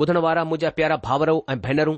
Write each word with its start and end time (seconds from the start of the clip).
ॿुधण 0.00 0.16
वारा 0.24 0.42
मुंहिंजा 0.48 0.70
प्यारा 0.78 0.96
भावरो 1.04 1.34
ऐं 1.52 1.58
भेनरूं 1.60 1.96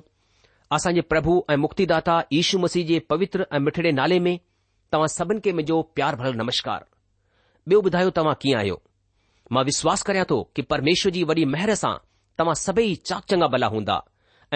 असांजे 0.77 1.01
प्रभु 1.13 1.33
ऐं 1.53 1.57
मुक्तिदाता 1.65 2.15
यीशू 2.33 2.59
मसीह 2.59 2.85
जे 2.91 2.99
पवित्र 3.13 3.47
ऐं 3.53 3.59
मिठड़े 3.65 3.91
नाले 3.99 4.19
में 4.27 4.37
तव्हां 4.93 5.09
सभिनी 5.17 5.41
खे 5.45 5.53
मुंहिंजो 5.59 5.81
प्यार 5.97 6.17
भरल 6.21 6.37
नमस्कार 6.43 6.85
ॿियो 7.71 7.81
ॿुधायो 7.87 8.11
तव्हां 8.19 8.35
कीअं 8.45 8.59
आहियो 8.61 8.79
मां 9.57 9.65
विश्वास 9.71 10.03
करियां 10.11 10.25
थो 10.31 10.39
कि 10.57 10.63
परमेश्वर 10.73 11.13
जी 11.17 11.25
वॾी 11.31 11.45
महर 11.57 11.75
सां 11.83 11.93
तव्हां 12.39 12.55
सभई 12.63 12.95
चाक 13.11 13.25
चंगा 13.33 13.47
भला 13.57 13.67
हूंदा 13.77 13.99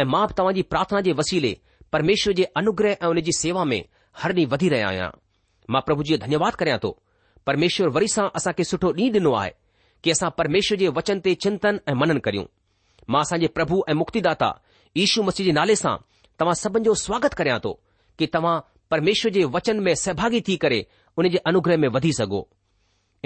ऐं 0.01 0.05
मां 0.15 0.23
तव्हांजी 0.41 0.63
प्रार्थना 0.75 1.01
जे 1.09 1.13
वसीले 1.21 1.53
परमेश्वर 1.97 2.35
जे 2.41 2.45
अनुग्रह 2.63 2.97
ऐं 3.03 3.11
उन 3.17 3.21
जी 3.29 3.33
सेवा 3.43 3.65
में 3.73 3.81
हर 4.25 4.35
ॾींहुं 4.41 4.51
वधी 4.57 4.69
रहियो 4.77 4.89
आहियां 4.89 5.11
मां 5.75 5.83
प्रभु 5.91 6.09
जी 6.13 6.19
धन्यवाद 6.27 6.55
करियां 6.65 6.79
थो 6.89 6.97
परमेश्वर 7.51 7.95
वरी 8.01 8.09
सां 8.19 8.29
असांखे 8.41 8.69
सुठो 8.73 8.93
ॾींहुं 9.07 9.15
ॾिनो 9.23 9.35
आहे 9.45 9.55
की 10.05 10.17
असां 10.19 10.31
परमेश्वर 10.43 10.85
जे 10.85 10.95
वचन 11.01 11.25
ते 11.29 11.35
चिंतन 11.47 11.81
ऐं 11.91 11.99
मनन 12.05 12.19
करियूं 12.29 12.51
मां 13.13 13.21
असांजे 13.23 13.47
प्रभु 13.55 13.81
ऐं 13.89 13.95
मुक्तिदाता 13.97 14.51
यीशू 14.97 15.23
मसीह 15.23 15.47
जे 15.47 15.53
नाले 15.59 15.77
सां 15.81 15.97
तव्हां 16.41 16.55
सभिनी 16.61 16.85
जो 16.89 16.95
स्वागत 17.07 17.35
करियां 17.41 17.59
थो 17.65 17.73
कि 18.19 18.27
तव्हां 18.37 18.59
परमेश्वर 18.91 19.33
जे 19.37 19.45
वचन 19.57 19.81
में 19.89 19.95
सहभागी 20.05 20.41
थी 20.49 20.57
करे 20.65 20.81
उन 21.19 21.29
जे 21.35 21.39
अनुग्रह 21.51 21.77
में 21.85 21.89
वधी 21.97 22.13
सघो 22.19 22.41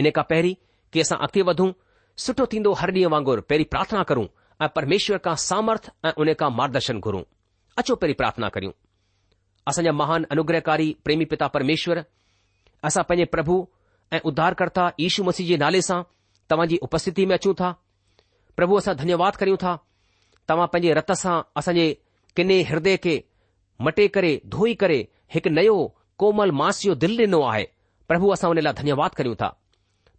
इन 0.03 0.11
खां 0.17 0.25
पहिरीं 0.33 0.55
कि 0.93 1.01
असां 1.01 1.19
अॻिते 1.27 1.43
वधूं 1.51 1.71
सुठो 2.27 2.47
थींदो 2.53 2.73
हर 2.81 2.91
ॾींहं 2.95 3.11
वांगुर 3.15 3.41
पहिरीं 3.51 3.65
प्रार्थना 3.75 4.03
करू 4.11 4.27
ऐं 4.63 4.69
परमेश्वर 4.77 5.19
खां 5.25 5.35
सामर्थ 5.47 5.91
ऐं 6.07 6.13
उन 6.23 6.33
खां 6.41 6.51
मार्गदर्शन 6.61 7.01
घुरूं 7.09 7.23
अचो 7.83 7.95
पहिरीं 8.03 8.15
प्रार्थना 8.23 8.49
करियूं 8.55 8.73
असांजा 9.71 9.93
महान 10.03 10.25
अनुग्रहकारी 10.37 10.93
प्रेमी 11.05 11.25
पिता 11.33 11.47
परमेश्वर 11.57 12.03
असां 12.91 13.03
पंहिंजे 13.09 13.31
प्रभु 13.37 13.57
ऐं 14.17 14.21
उद्धारकर्ता 14.31 14.85
यीशू 15.05 15.25
मसीह 15.31 15.47
जे 15.49 15.57
नाले 15.67 15.83
सां 15.91 16.03
तव्हां 16.51 16.67
जी 16.73 16.77
उपस्थिति 16.89 17.27
में 17.27 17.35
अचूं 17.37 17.55
था 17.63 17.71
પ્રભુ 18.59 18.77
આસા 18.83 18.99
ધન્યવાદ 19.01 19.37
કરીઉં 19.41 19.61
થા 19.65 19.77
તમા 20.51 20.71
પંજી 20.73 20.95
રતસા 20.99 21.37
આસજે 21.59 21.85
કને 22.37 22.57
હૃદય 22.71 22.99
કે 23.05 23.15
મટે 23.85 24.05
કરે 24.15 24.31
ધોઈ 24.53 24.75
કરે 24.81 24.99
એક 25.39 25.45
નયો 25.57 25.83
કોમલ 26.21 26.51
માસિયો 26.61 26.97
દિલ 27.03 27.21
નો 27.33 27.39
આહે 27.49 27.65
પ્રભુ 28.11 28.27
આસા 28.35 28.51
ઓનેલા 28.53 28.75
ધન્યવાદ 28.79 29.13
કરીઉં 29.19 29.39
થા 29.43 29.55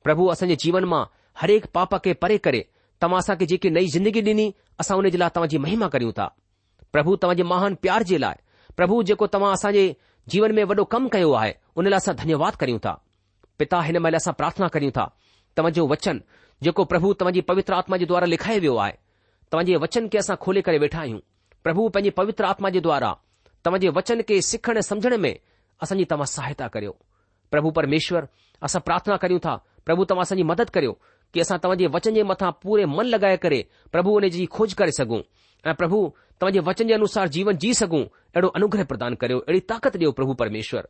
પ્રભુ 0.03 0.29
આસજે 0.31 0.55
જીવન 0.63 0.87
માં 0.93 1.09
દરેક 1.43 1.65
પાપ 1.75 1.91
કે 2.03 2.11
પરે 2.21 2.37
કરે 2.45 2.61
તમાસા 3.01 3.35
કે 3.39 3.45
જીકી 3.51 3.73
નઈ 3.75 3.91
જિંદગી 3.93 4.23
દિની 4.27 4.49
આસા 4.79 4.95
ઓને 4.99 5.11
જલા 5.13 5.33
તવાજી 5.35 5.59
મહિમા 5.65 5.91
કરીઉં 5.93 6.15
થા 6.19 6.31
પ્રભુ 6.95 7.19
તવાજી 7.21 7.43
મહાન 7.51 7.73
પ્યાર 7.83 8.03
જીલા 8.09 8.35
પ્રભુ 8.77 9.03
જેકો 9.07 9.25
તમા 9.33 9.51
આસજે 9.59 9.83
જીવન 10.31 10.53
મે 10.57 10.63
વડો 10.69 10.83
કમ 10.91 11.05
કયો 11.13 11.31
આહે 11.39 11.51
ઓનેલા 11.79 11.99
સા 12.05 12.15
ધન્યવાદ 12.19 12.55
કરીઉં 12.61 12.79
થા 12.85 13.01
પિતા 13.59 13.83
હેને 13.87 13.99
મેલા 14.03 14.23
સા 14.25 14.33
પ્રાર્થના 14.39 14.71
કરીઉં 14.75 14.95
થા 14.97 15.09
તમજો 15.55 15.83
વચન 15.91 16.19
जेको 16.63 16.83
प्रभु 16.91 17.13
तव्हांजी 17.19 17.41
पवित्र 17.49 17.73
आत्मा 17.73 17.97
जे 17.97 18.05
द्वारा 18.05 18.25
लिखाए 18.27 18.57
वियो 18.59 18.75
आहे 18.85 18.91
तव्हांजे 19.53 19.75
वचन 19.83 20.07
खे 20.11 20.17
असां 20.17 20.35
खोले 20.41 20.61
करे 20.67 20.77
वेठा 20.83 20.99
आहियूं 20.99 21.19
प्रभु 21.63 21.87
पंहिंजी 21.89 22.09
पवित्र 22.17 22.45
आत्मा 22.45 22.69
जे 22.73 22.79
द्वारा 22.87 23.13
तव्हां 23.65 23.91
वचन 23.97 24.21
खे 24.29 24.41
सिखण 24.49 24.79
समुझण 24.87 25.15
में 25.25 25.33
असांजी 25.83 26.05
तव्हां 26.11 26.25
सहायता 26.31 26.67
करियो 26.73 26.91
प्रभु 27.51 27.69
परमेश्वर 27.79 28.25
असां 28.67 28.81
प्रार्थना 28.89 29.15
करियूं 29.23 29.39
था 29.45 29.55
प्रभु 29.85 30.05
तव्हां 30.09 30.23
असांजी 30.27 30.43
मदद 30.51 30.69
करियो 30.75 30.91
कि 31.33 31.39
असां 31.41 31.57
तव्हांजे 31.63 31.87
वचन 31.93 32.13
जे 32.13 32.23
मथां 32.33 32.51
पूरे 32.63 32.85
मन 32.97 33.05
लॻाए 33.13 33.37
करे 33.45 33.61
प्रभु 33.91 34.13
हुन 34.15 34.27
जी 34.35 34.45
खोज 34.55 34.73
करे 34.81 34.91
सघूं 34.99 35.21
ऐं 35.69 35.73
प्रभु 35.81 35.99
तव्हांजे 36.41 36.59
वचन 36.69 36.87
जे 36.87 36.93
अनुसार 36.93 37.27
जीवन 37.37 37.57
जीउ 37.63 37.73
सघूं 37.83 38.03
अहिड़ो 38.05 38.47
अनुग्रह 38.59 38.83
प्रदान 38.91 39.15
करियो 39.23 39.39
अहिड़ी 39.47 39.59
ताक़त 39.73 39.97
ॾियो 40.01 40.11
प्रभु 40.21 40.33
परमेश्वर 40.43 40.87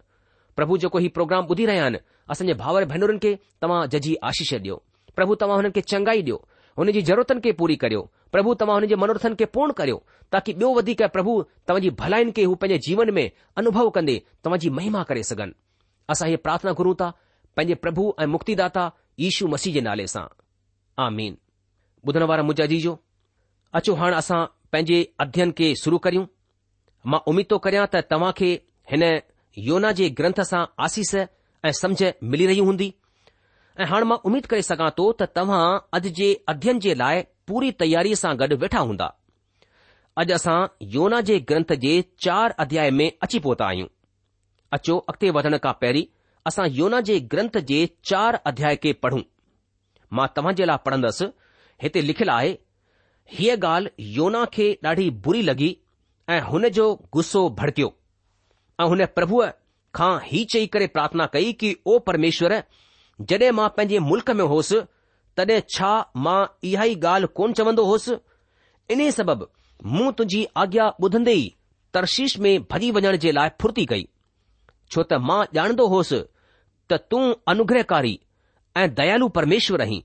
प्रभु 0.55 0.77
जेको 0.85 0.97
हीउ 1.05 1.09
प्रोग्राम 1.19 1.47
ॿुधी 1.53 1.65
रहिया 1.71 1.83
आहिनि 1.83 1.97
असांजे 2.35 2.53
भाउर 2.63 2.85
भेनरुनि 2.93 3.19
खे 3.23 3.35
तव्हां 3.61 3.81
जजी 3.95 4.15
आशीष 4.33 4.53
ॾियो 4.61 4.81
પ્રભુ 5.19 5.33
તમાહને 5.41 5.69
કે 5.75 5.81
ચંગાઈ 5.91 6.23
દયો 6.29 6.39
હનેજી 6.79 7.03
જરૂરતને 7.09 7.51
પૂરી 7.59 7.79
કર્યો 7.81 8.03
પ્રભુ 8.33 8.51
તમાહને 8.59 8.85
જે 8.91 8.95
મનર્થન 9.01 9.35
કે 9.39 9.45
પૂર્ણ 9.55 9.75
કર્યો 9.77 9.99
તાકી 10.31 10.55
બેવ 10.59 10.69
વધી 10.79 10.97
કે 11.01 11.05
પ્રભુ 11.15 11.33
તમજી 11.67 11.93
ભલાઈન 11.99 12.31
કે 12.35 12.41
હું 12.49 12.59
પજે 12.61 12.77
જીવન 12.85 13.11
મે 13.17 13.23
અનુભવ 13.59 13.87
કરને 13.95 14.15
તમજી 14.43 14.71
મહિમા 14.77 15.03
કરે 15.09 15.21
સગન 15.29 15.51
આસા 16.11 16.29
હે 16.31 16.37
પ્રાર્થના 16.45 16.75
કરું 16.79 16.95
તા 17.01 17.11
પજે 17.55 17.75
પ્રભુ 17.83 18.05
એ 18.23 18.29
મુક્તિદાતા 18.33 18.91
ઈશુ 19.25 19.47
મસીજે 19.51 19.81
નાલે 19.85 20.05
સા 20.15 20.27
આમીન 21.03 21.35
બુધનવાર 22.03 22.41
મુજાજીજો 22.49 22.93
અચો 23.77 23.95
હાણ 23.99 24.15
આસા 24.19 24.47
પજે 24.73 24.97
અધ્યયન 25.23 25.51
કે 25.59 25.67
શુરુ 25.83 25.97
કરીઉ 26.03 26.25
માં 27.11 27.25
ઉમીદો 27.29 27.55
કરયા 27.65 27.91
તા 27.93 28.07
તમાકે 28.11 28.49
હને 28.91 29.11
યોનાજે 29.67 30.05
ગ્રંથસા 30.17 30.65
આશીસ 30.79 31.13
એ 31.67 31.69
સમજ 31.81 32.01
મેલી 32.31 32.47
રહી 32.51 32.63
હોંધી 32.69 32.93
ऐं 33.79 33.85
हाणे 33.89 34.05
मां 34.11 34.17
उमीद 34.29 34.45
करे 34.51 34.61
सघां 34.67 34.89
थो 34.97 35.03
त 35.19 35.25
तव्हां 35.37 35.63
अॼु 35.97 36.09
जे 36.17 36.25
अध्यन 36.53 36.79
जे 36.85 36.93
लाइ 37.01 37.21
पूरी 37.51 37.69
तयारी 37.83 38.15
सां 38.21 38.31
गॾु 38.41 38.55
वेठा 38.63 38.79
हूंदा 38.87 39.05
अॼु 40.23 40.33
असां 40.37 40.57
योना 40.95 41.19
जे 41.29 41.37
ग्रंथ 41.51 41.71
जे 41.83 41.93
चार 42.25 42.55
अध्याय 42.63 42.89
में 43.01 43.07
अची 43.27 43.39
पहुता 43.45 43.67
आहियूं 43.73 43.87
अचो 44.77 44.97
अॻिते 45.13 45.29
वधण 45.37 45.57
खां 45.67 45.73
पहिरीं 45.83 46.03
असां 46.51 46.65
योना 46.79 46.99
जे 47.11 47.19
ग्रंथ 47.35 47.59
जे 47.71 47.77
चार 48.11 48.39
अध्याय 48.51 48.75
खे 48.85 48.93
पढ़ूं 49.05 49.21
मां 50.19 50.27
तव्हां 50.39 50.53
जे 50.61 50.67
लाइ 50.71 50.83
पढ़ंदसि 50.89 51.29
हिते 51.85 52.01
लिखियल 52.09 52.29
आहे 52.35 52.51
हीअ 53.37 53.55
ॻाल्हि 53.71 54.09
योना 54.17 54.43
खे 54.57 54.67
ॾाढी 54.91 55.09
बुरी 55.27 55.45
लॻी 55.53 55.71
ऐं 56.35 56.41
हुन 56.51 56.67
जो 56.79 56.89
गुस्सो 57.17 57.47
भड़कियो 57.63 57.87
ऐं 58.81 58.91
हुन 58.95 59.05
प्रभुअ 59.21 59.47
खां 59.99 60.11
ई 60.41 60.45
चई 60.55 60.67
करे 60.75 60.87
प्रार्थना 60.97 61.25
कई 61.37 61.51
की 61.63 61.73
ओ 61.93 61.97
परमेश्वर 62.11 62.59
जॾहिं 63.21 63.51
मां 63.51 63.67
पंहिंजे 63.77 63.99
मुल्क़ 63.99 64.31
में 64.33 64.43
होसि 64.51 64.79
तॾहिं 65.37 65.59
छा 65.75 65.89
मां 66.25 66.45
इहा 66.69 66.83
ई 66.83 66.95
ॻाल्हि 67.05 67.27
कोन 67.35 67.53
चवंदो 67.59 67.83
होसि 67.85 68.15
इन 68.91 69.09
सबबि 69.11 69.45
मूं 69.95 70.11
तुंहिंजी 70.11 70.45
आज्ञा 70.63 70.85
ॿुधंदे 71.03 71.31
ई 71.33 71.53
तर्शीश 71.93 72.37
में 72.45 72.51
भॼी 72.71 72.91
वञण 72.99 73.17
जे 73.25 73.31
लाइ 73.31 73.49
फुर्ती 73.61 73.85
कई 73.91 74.07
छो 74.91 75.03
त 75.03 75.19
मां 75.29 75.39
ॼाणंदो 75.57 75.87
होसि 75.95 76.21
त 76.91 76.97
तूं 77.11 77.23
अनुग्रहकारी 77.53 78.19
ऐं 78.77 78.85
दयालु 79.01 79.27
परमेश्वर 79.39 79.81
आहीं 79.81 80.01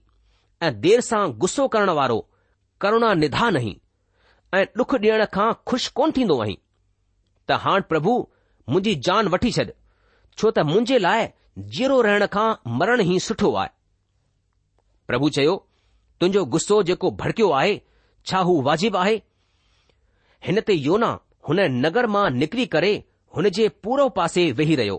ऐं 0.62 0.72
देर 0.81 1.00
सां 1.11 1.22
गुस्सो 1.44 1.69
करण 1.76 1.90
वारो 2.00 2.19
करुणा 2.81 3.12
निधान 3.22 3.56
आहीं 3.62 3.75
ऐं 4.55 4.64
डुख 4.78 4.94
ॾियण 4.94 5.25
खां 5.38 5.49
खु़शि 5.70 5.90
कोन 6.00 6.12
थींदो 6.19 6.40
आहीं 6.49 6.56
त 7.49 7.61
हाणे 7.66 7.82
प्रभु 7.94 8.19
मुंहिंजी 8.70 8.94
जान 9.08 9.28
वठी 9.37 9.52
छॾ 9.58 9.64
छो 10.38 10.50
त 10.50 10.66
मुंहिंजे 10.75 10.99
लाइ 11.06 11.26
जीरो 11.59 12.01
रहण 12.05 12.25
खां 12.35 12.49
मरण 12.79 13.01
ई 13.06 13.19
सुठो 13.27 13.49
आहे 13.55 13.69
प्रभु 15.11 15.29
चयो 15.39 15.53
तुंहिंजो 16.21 16.45
गुस्सो 16.55 16.79
जेको 16.91 17.11
भड़कियो 17.23 17.51
आहे 17.61 17.77
छा 18.31 18.39
हू 18.49 18.55
वाजिबु 18.69 18.99
आहे 19.01 19.15
हिन 20.47 20.61
ते 20.67 20.73
योना 20.87 21.11
हुन 21.51 21.61
नगर 21.85 22.06
मां 22.15 22.25
निकिरी 22.41 22.67
करे 22.75 22.91
हुन 23.39 23.49
जे 23.59 23.69
पूरो 23.87 24.09
पासे 24.19 24.47
वेही 24.62 24.77
रहियो 24.81 24.97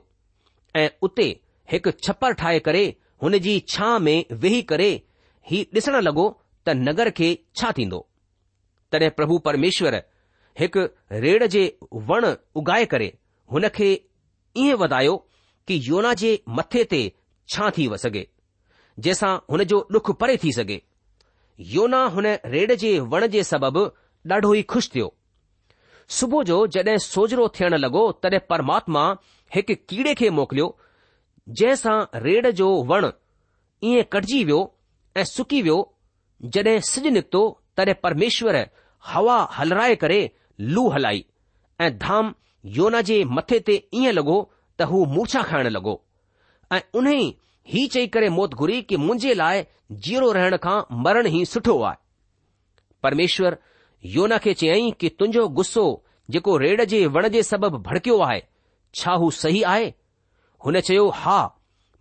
ऐं 0.83 0.87
उते 1.09 1.25
हिकु 1.73 1.91
छप्पर 2.07 2.33
ठाहे 2.43 2.59
करे 2.69 2.83
हुन 3.23 3.37
जी 3.47 3.59
छांह 3.75 3.99
में 4.09 4.17
वेही 4.45 4.61
करे 4.73 4.89
ही 5.51 5.57
ॾिसण 5.77 5.95
लॻो 6.07 6.23
त 6.67 6.73
नगर 6.87 7.09
खे 7.19 7.27
छा 7.61 7.71
थींदो 7.79 7.97
तॾहिं 8.91 9.09
प्रभु 9.19 9.37
परमेश्वर 9.47 9.97
हिकु 10.59 10.85
रेड़ 11.25 11.45
जे 11.55 11.61
वण 12.11 12.29
उगाए 12.61 12.85
करे 12.95 13.09
हुन 13.53 13.67
खे 13.77 13.89
ईअं 14.63 14.77
वधायो 14.83 15.13
कि 15.67 15.79
योना 15.89 16.13
जे 16.13 16.39
मथे 16.57 16.83
ते 16.89 16.99
छा 17.49 17.69
थी 17.77 17.87
सघे 18.03 18.25
जंहिंसां 18.99 19.35
हुन 19.51 19.63
जो 19.71 19.85
डुखु 19.91 20.13
परे 20.21 20.35
थी 20.43 20.51
सघे 20.57 20.81
योना 21.75 22.03
हुन 22.15 22.25
रेड 22.55 22.73
जे 22.83 22.97
वण 23.13 23.27
जे 23.35 23.43
सबबि 23.51 23.85
ॾाढो 24.33 24.53
ई 24.55 24.61
खु़शि 24.73 24.89
थियो 24.95 25.07
सुबुह 26.17 26.43
जो 26.49 26.55
जडे॒ 26.75 26.97
सोजरो 27.03 27.47
थियण 27.59 27.75
लॻो 27.83 28.01
तॾहिं 28.23 28.39
परमात्मा 28.49 29.03
हिकु 29.55 29.73
कीडे 29.89 30.13
खे 30.21 30.29
मोकिलियो 30.39 30.67
जंहिंसां 31.59 31.97
रेड़ 32.25 32.49
जो 32.61 32.69
वण 32.91 33.05
ईअं 33.89 34.03
कटिजी 34.13 34.43
वियो 34.49 34.61
ऐं 35.17 35.23
सुकी 35.35 35.61
वियो 35.67 35.77
जड॒हिं 36.55 36.79
सिज 36.91 37.07
निकितो 37.17 37.43
तॾहिं 37.77 37.95
परमेश्वर 38.03 38.57
हवा 39.11 39.37
हलराए 39.59 39.95
करे 40.05 40.19
लू 40.75 40.87
हलाई 40.97 41.25
ऐं 41.85 41.91
धाम 42.03 42.33
योना 42.79 43.01
जे 43.11 43.23
मथे 43.37 43.59
ते 43.69 43.75
ईअं 44.01 44.13
लॻो 44.19 44.37
त 44.77 44.81
हू 44.91 45.03
मूर्छा 45.15 45.41
खाइण 45.51 45.67
लॻो 45.71 45.91
ऐं 46.75 46.79
उन 46.99 47.07
ई 47.11 47.27
हीउ 47.73 47.87
चई 47.95 48.07
करे 48.15 48.29
मौत 48.37 48.53
घुरी 48.63 48.81
कि 48.89 48.97
मुंहिंजे 49.01 49.33
लाइ 49.41 49.63
जीरो 50.07 50.31
रहण 50.37 50.57
खां 50.65 50.77
मरण 51.05 51.27
ई 51.27 51.43
सुठो 51.51 51.77
आहे 51.89 51.97
परमेश्वर 53.03 53.57
योना 54.15 54.37
खे 54.45 54.53
चयई 54.63 54.91
कि 55.03 55.09
तुंहिंजो 55.19 55.47
गुस्सो 55.59 55.85
जेको 56.35 56.57
रेड 56.65 56.81
जे 56.93 57.05
वण 57.17 57.27
जे 57.35 57.43
सबबि 57.51 57.77
भड़कियो 57.87 58.17
आहे 58.27 58.41
छा 58.99 59.11
हू 59.23 59.29
सही 59.41 59.61
आहे 59.73 59.87
हुन 60.65 60.79
चयो 60.89 61.07
हा 61.21 61.37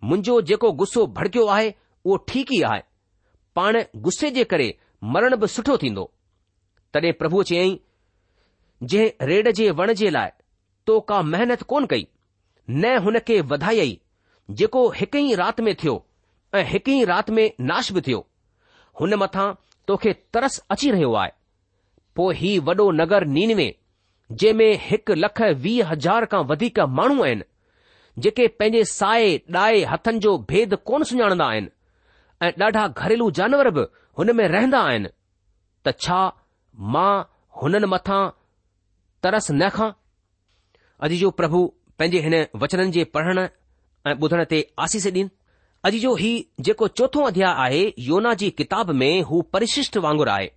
मुंहिंजो 0.09 0.41
जेको 0.51 0.71
गुस्सो 0.83 1.05
भड़कियो 1.19 1.45
आहे 1.57 1.73
उहो 2.05 2.17
ठीकु 2.31 2.53
ई 2.55 2.61
आहे 2.71 2.81
पाण 3.59 3.81
गुस्से 4.07 4.31
जे 4.39 4.43
करे 4.55 4.67
मरण 5.15 5.35
बि 5.43 5.47
सुठो 5.57 5.77
थींदो 5.83 6.05
तॾहिं 6.93 7.13
प्रभु 7.21 7.43
चयई 7.51 7.73
जंहिं 8.91 9.27
रेड 9.33 9.51
जे 9.61 9.69
वण 9.81 9.93
जे 10.03 10.09
लाइ 10.17 10.29
तो 10.87 10.99
का 11.11 11.21
महिनत 11.33 11.63
कोन 11.71 11.85
कई 11.93 12.07
न 12.69 12.97
हुन 13.03 13.19
खे 13.27 13.39
वधायई 13.53 13.99
जेको 14.57 14.89
हिक 14.95 15.15
ई 15.15 15.33
राति 15.35 15.61
में 15.63 15.73
थियो 15.83 16.03
ऐं 16.55 16.63
हिक 16.69 16.89
ई 16.89 17.03
राति 17.05 17.31
में 17.33 17.49
नाश 17.61 17.91
बि 17.91 18.01
थियो 18.07 18.25
हुन 18.99 19.13
मथां 19.21 19.51
तोखे 19.87 20.13
तरस 20.33 20.57
अची 20.71 20.91
रहियो 20.91 21.13
आहे 21.13 21.31
पोइ 22.15 22.35
ही 22.35 22.57
वॾो 22.67 22.89
नगर 22.91 23.25
नीनवे 23.37 23.75
जंहिं 24.31 24.53
में 24.57 24.79
हिकु 24.81 25.13
लख 25.13 25.41
वीह 25.63 25.89
हज़ार 25.91 26.25
खां 26.31 26.41
वधीक 26.51 26.79
माण्हू 26.99 27.23
आहिनि 27.23 27.43
जेके 28.23 28.47
पंहिंजे 28.59 28.83
साए 28.93 29.35
ॾाए 29.55 29.81
हथनि 29.91 30.19
जो 30.25 30.37
भेद 30.49 30.75
कोन 30.87 31.03
सुञाणंदा 31.09 31.45
आहिनि 31.45 31.69
ऐं 32.45 32.51
ॾाढा 32.65 32.87
घरेलू 32.87 33.29
जानवर 33.39 33.69
बि 33.77 33.85
हुन 34.17 34.35
में 34.37 34.47
रहंदा 34.47 34.79
आहिनि 34.89 35.09
त 35.85 35.93
छा 36.05 36.19
मां 36.95 37.13
हुननि 37.61 37.87
मथां 37.93 38.23
तरस 39.23 39.51
न 39.51 39.69
खां 39.77 39.91
अॼु 41.03 41.15
जो 41.17 41.31
प्रभु 41.41 41.61
पंहिंजे 41.99 42.19
हिन 42.27 42.33
वचननि 42.61 42.91
जे 42.91 43.03
पढ़ण 43.15 43.47
ऐं 44.09 44.15
ॿुधण 44.25 44.43
ते 44.51 44.57
आसीस 44.85 45.05
ॾीन 45.07 45.29
अॼु 45.89 45.99
जो 46.05 46.13
ही 46.21 46.31
जेको 46.67 46.87
चोथो 46.99 47.23
अध्याय 47.31 47.53
आहे 47.65 47.83
योना 48.07 48.33
जी 48.41 48.49
किताब 48.61 48.91
में 49.01 49.11
हू 49.29 49.41
परिशिष्ट 49.55 49.97
वांगुरु 50.05 50.31
आहे 50.31 50.49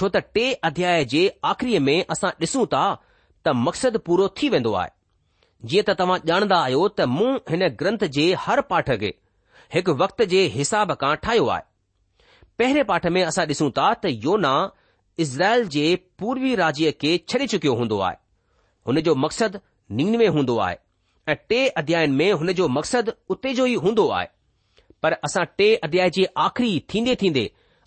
छो 0.00 0.08
त 0.16 0.22
टे 0.38 0.44
अध्याय 0.70 1.04
जे 1.14 1.22
आख़िरीअ 1.52 1.80
में 1.88 1.94
असां 2.16 2.30
ॾिसूं 2.42 2.64
था 2.74 2.82
त 3.46 3.54
मक़सदु 3.68 3.98
पूरो 4.08 4.28
थी 4.40 4.48
वेंदो 4.56 4.72
आहे 4.82 5.70
जीअं 5.72 5.84
त 5.90 5.96
तव्हां 6.02 6.18
ॼाणंदा 6.34 6.60
आहियो 6.68 6.84
त 7.00 7.08
मूं 7.16 7.32
हिन 7.54 7.68
ग्रंथ 7.82 8.04
जे 8.18 8.26
हर 8.46 8.64
पाठ 8.72 8.90
खे 9.02 9.12
हिकु 9.74 9.96
वक्त 10.04 10.22
जे 10.36 10.44
हिसाब 10.60 10.94
खां 11.04 11.14
ठाहियो 11.26 11.46
आहे 11.56 11.68
पहिरें 12.62 12.84
पाठ 12.94 13.06
में 13.16 13.22
असां 13.26 13.46
ॾिसूं 13.54 13.70
था 13.78 13.92
त 14.04 14.14
योना 14.28 14.54
इज़राइल 15.26 15.68
जे 15.76 15.86
पूर्वी 16.22 16.54
राज्य 16.64 16.92
खे 17.04 17.16
छॾे 17.32 17.46
चुकियो 17.54 17.74
हूंदो 17.82 17.98
आहे 18.10 18.18
हुन 18.90 19.00
जो 19.10 19.14
मक़सदु 19.26 19.58
निवे 19.96 20.26
हूंदो 20.36 20.56
आहे 20.66 20.76
ऐं 21.32 21.36
टे 21.48 21.58
अध्यायुनि 21.80 22.12
में 22.16 22.32
हुन 22.40 22.52
जो 22.60 22.68
मक़सदु 22.76 23.12
उते 23.34 23.52
जो 23.58 23.66
ई 23.66 23.74
हूंदो 23.84 24.06
आहे 24.18 24.28
पर 25.02 25.12
असां 25.28 25.44
टे 25.60 25.66
अध्याय 25.88 26.10
जे 26.16 26.24
आख़िरी 26.44 26.78
थींदे 26.94 27.14
थींदे 27.22 27.44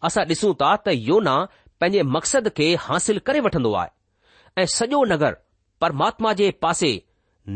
असां 0.09 0.25
ॾिसूं 0.31 0.53
था 0.61 0.75
त 0.85 0.95
योना 1.09 1.35
पंहिंजे 1.81 2.03
मक़सद 2.15 2.49
खे 2.57 2.67
हासिल 2.87 3.19
करे 3.29 3.39
वठंदो 3.47 3.73
आहे 3.81 4.61
ऐं 4.61 4.65
सॼो 4.77 5.03
नगर 5.13 5.35
परमात्मा 5.81 6.33
जे 6.41 6.49
पासे 6.65 6.91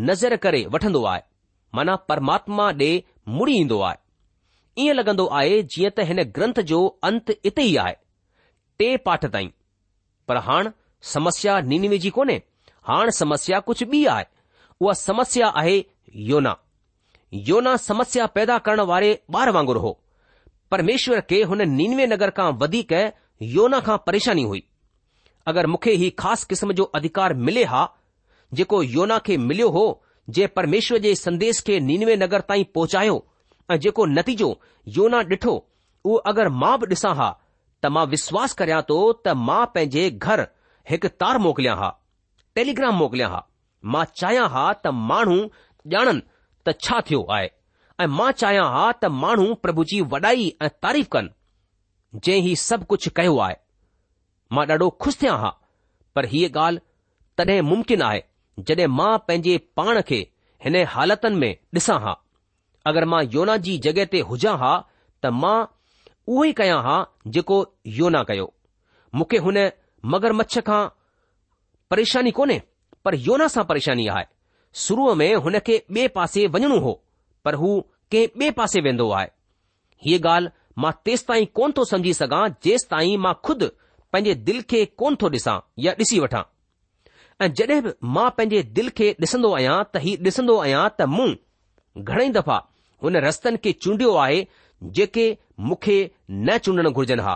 नज़र 0.10 0.36
करे 0.46 0.64
वठंदो 0.76 1.04
आहे 1.12 1.22
माना 1.78 1.96
परमात्मा 2.12 2.70
ॾे 2.84 2.92
मुड़ी 3.38 3.56
ईंदो 3.62 3.80
आहे 3.90 4.84
ईअं 4.84 4.96
लॻंदो 5.00 5.26
आहे 5.40 5.62
जीअं 5.76 5.92
त 6.00 6.08
हिन 6.12 6.22
ग्रंथ 6.40 6.60
जो 6.72 6.82
अंत 7.12 7.32
इते 7.52 7.64
ई 7.72 7.76
आहे 7.86 7.94
टे 8.80 8.90
पाठ 9.08 9.26
ताईं 9.36 9.50
पर 10.28 10.38
हाणे 10.50 10.70
समस्या 11.14 11.60
निनवे 11.72 11.98
जी 12.06 12.10
कोन्हे 12.20 12.40
हाणे 12.92 13.12
समस्या 13.24 13.60
कुझु 13.70 13.86
ॿी 13.94 14.06
आहे 14.16 14.26
उहा 14.82 14.94
समस्या 14.94 15.48
आहे 15.60 15.78
योना 16.28 16.56
योना 17.48 17.76
समस्या 17.78 18.26
पैदा 18.36 18.58
करण 18.66 18.80
वारे 18.92 19.12
ॿार 19.36 19.50
वांगुरु 19.52 19.80
हो 19.80 19.90
परमेश्वर 20.72 21.20
खे 21.30 21.42
हुन 21.50 21.62
नीनवे 21.72 22.06
नगर 22.08 22.30
खां 22.38 22.52
वधीक 22.62 22.94
योना 23.56 23.80
खां 23.88 23.98
परेशानी 24.06 24.44
हुई 24.52 24.64
अगरि 25.52 25.68
मूंखे 25.68 25.92
ही 26.02 26.10
ख़ासि 26.20 26.46
क़िस्म 26.50 26.74
जो 26.80 26.84
अधिकार 27.00 27.34
मिले 27.50 27.64
हा 27.74 27.86
जेको 28.60 28.82
योना 28.84 29.18
खे 29.26 29.38
मिलियो 29.50 29.70
हो 29.78 29.84
जे 30.38 30.48
परमेश्वर 30.56 30.98
जे 31.06 31.14
संदेश 31.26 31.60
खे 31.68 31.80
नीनवे 31.90 32.16
नगर 32.24 32.42
ताईं 32.52 32.64
पहुचायो 32.76 33.24
ऐं 33.72 33.80
जेको 33.86 34.06
नतीजो 34.18 34.50
योना 35.00 35.20
ॾिठो 35.32 35.56
उहो 36.06 36.16
अगरि 36.32 36.50
मां 36.64 36.78
बि 36.80 36.96
ॾिसां 36.96 37.14
हा 37.22 37.30
त 37.84 37.92
मां 37.98 38.06
विश्वास 38.16 38.54
करियां 38.62 38.82
थो 38.90 39.02
त 39.14 39.36
मां 39.50 39.62
पंहिंजे 39.76 40.10
घर 40.26 40.46
हिकु 40.94 41.08
तार 41.24 41.38
मोकिलियां 41.48 41.78
हा 41.84 41.94
टैलीग्राम 42.56 42.96
मोकिलियां 43.04 43.30
हा 43.36 43.46
मां 43.94 44.04
चाहियां 44.18 44.48
हा 44.54 44.64
त 44.84 44.88
माण्हू 45.10 45.36
ॼाणनि 45.94 46.22
त 46.68 46.74
छा 46.86 47.00
थियो 47.10 47.22
आहे 47.36 47.48
ऐं 48.04 48.08
मां 48.18 48.32
चाहियां 48.32 48.66
हा 48.74 48.92
त 49.02 49.06
माण्हू 49.24 49.54
प्रभु 49.66 49.84
जी 49.92 50.02
वॾाई 50.14 50.52
ऐं 50.62 50.70
तारीफ़ 50.86 51.08
कनि 51.16 52.20
जंहिं 52.26 52.42
ही 52.48 52.56
सभु 52.68 52.86
कुझु 52.94 53.12
कयो 53.20 53.38
आहे 53.46 53.56
मां 54.58 54.66
ॾाढो 54.72 54.90
ख़ुशि 55.02 55.18
थियां 55.22 55.38
हा 55.44 55.52
पर 56.16 56.26
हीअ 56.36 56.50
ॻाल्हि 56.66 56.82
तॾहिं 57.38 57.62
मुमकिन 57.72 58.02
आहे 58.10 58.22
जॾहिं 58.68 58.88
मां 59.00 59.12
पंहिंजे 59.28 59.58
पाण 59.80 60.02
खे 60.12 60.20
हिन 60.66 60.76
हालतुनि 60.96 61.38
में 61.44 61.54
ॾिसां 61.78 62.00
हा 62.06 62.14
अगरि 62.92 63.12
मां 63.14 63.24
योना 63.36 63.58
जी 63.66 63.78
जॻहि 63.88 64.06
ते 64.16 64.22
हुजां 64.32 64.56
हा 64.66 64.74
त 65.24 65.36
मां 65.44 65.58
उहो 66.34 66.44
ई 66.46 66.52
कयां 66.62 66.80
हा 66.90 66.98
जेको 67.36 67.62
योना 68.00 68.24
कयो 68.32 68.48
मूंखे 69.20 69.38
हुन 69.48 69.64
मगरमच्छ 70.14 70.62
खां 70.68 70.82
परेशानी 71.94 72.32
कोन्हे 72.40 72.58
पर 73.06 73.16
योना 73.16 73.48
सां 73.48 73.64
परेशानी 73.66 74.08
आहे 74.16 74.26
शुरूअ 74.86 75.14
में 75.16 75.34
हुन 75.46 75.60
खे 75.68 75.78
ॿिए 75.92 76.08
पासे 76.18 76.46
वञणो 76.56 76.80
हो 76.88 77.00
पर 77.46 77.56
हू 77.62 77.80
कंहिं 78.12 78.28
ॿिए 78.40 78.52
पासे 78.60 78.82
वेंदो 78.88 79.10
आहे 79.20 79.28
हीअ 80.06 80.20
ॻाल्हि 80.30 80.50
मां 80.82 80.92
तेसि 81.06 81.26
ताईं 81.28 81.46
कोन 81.60 81.72
थो 81.78 81.86
सम्झी 81.92 82.14
सघां 82.14 82.48
जेसि 82.64 82.88
ताईं 82.92 83.18
मां 83.26 83.34
खुदि 83.44 83.68
पंहिंजे 84.14 84.36
दिल 84.50 84.62
खे 84.70 84.84
कोन 85.02 85.16
थो 85.22 85.30
ॾिसां 85.36 85.58
या 85.86 85.92
ॾिसी 86.00 86.20
वठां 86.20 86.42
ऐं 87.44 87.48
जॾहिं 87.60 87.82
बि 87.84 87.92
मां 88.18 88.30
पंहिंजे 88.38 88.62
दिल 88.78 88.90
खे 88.98 89.12
ॾिसंदो 89.26 89.54
आहियां 89.58 89.78
त 89.94 90.04
हीउ 90.06 90.24
ॾिसंदो 90.32 90.58
आहियां 90.64 90.88
त 91.00 91.10
मूं 91.18 91.30
घणेई 92.04 92.30
दफ़ा 92.40 92.58
हुन 93.04 93.16
रस्तनि 93.28 93.58
खे 93.64 93.72
चूंडियो 93.84 94.14
आहे 94.26 94.40
जेके 94.98 95.26
मूंखे 95.70 95.98
न 96.48 96.58
चूंडण 96.66 96.90
घुर्जनि 96.90 97.22
हा 97.30 97.36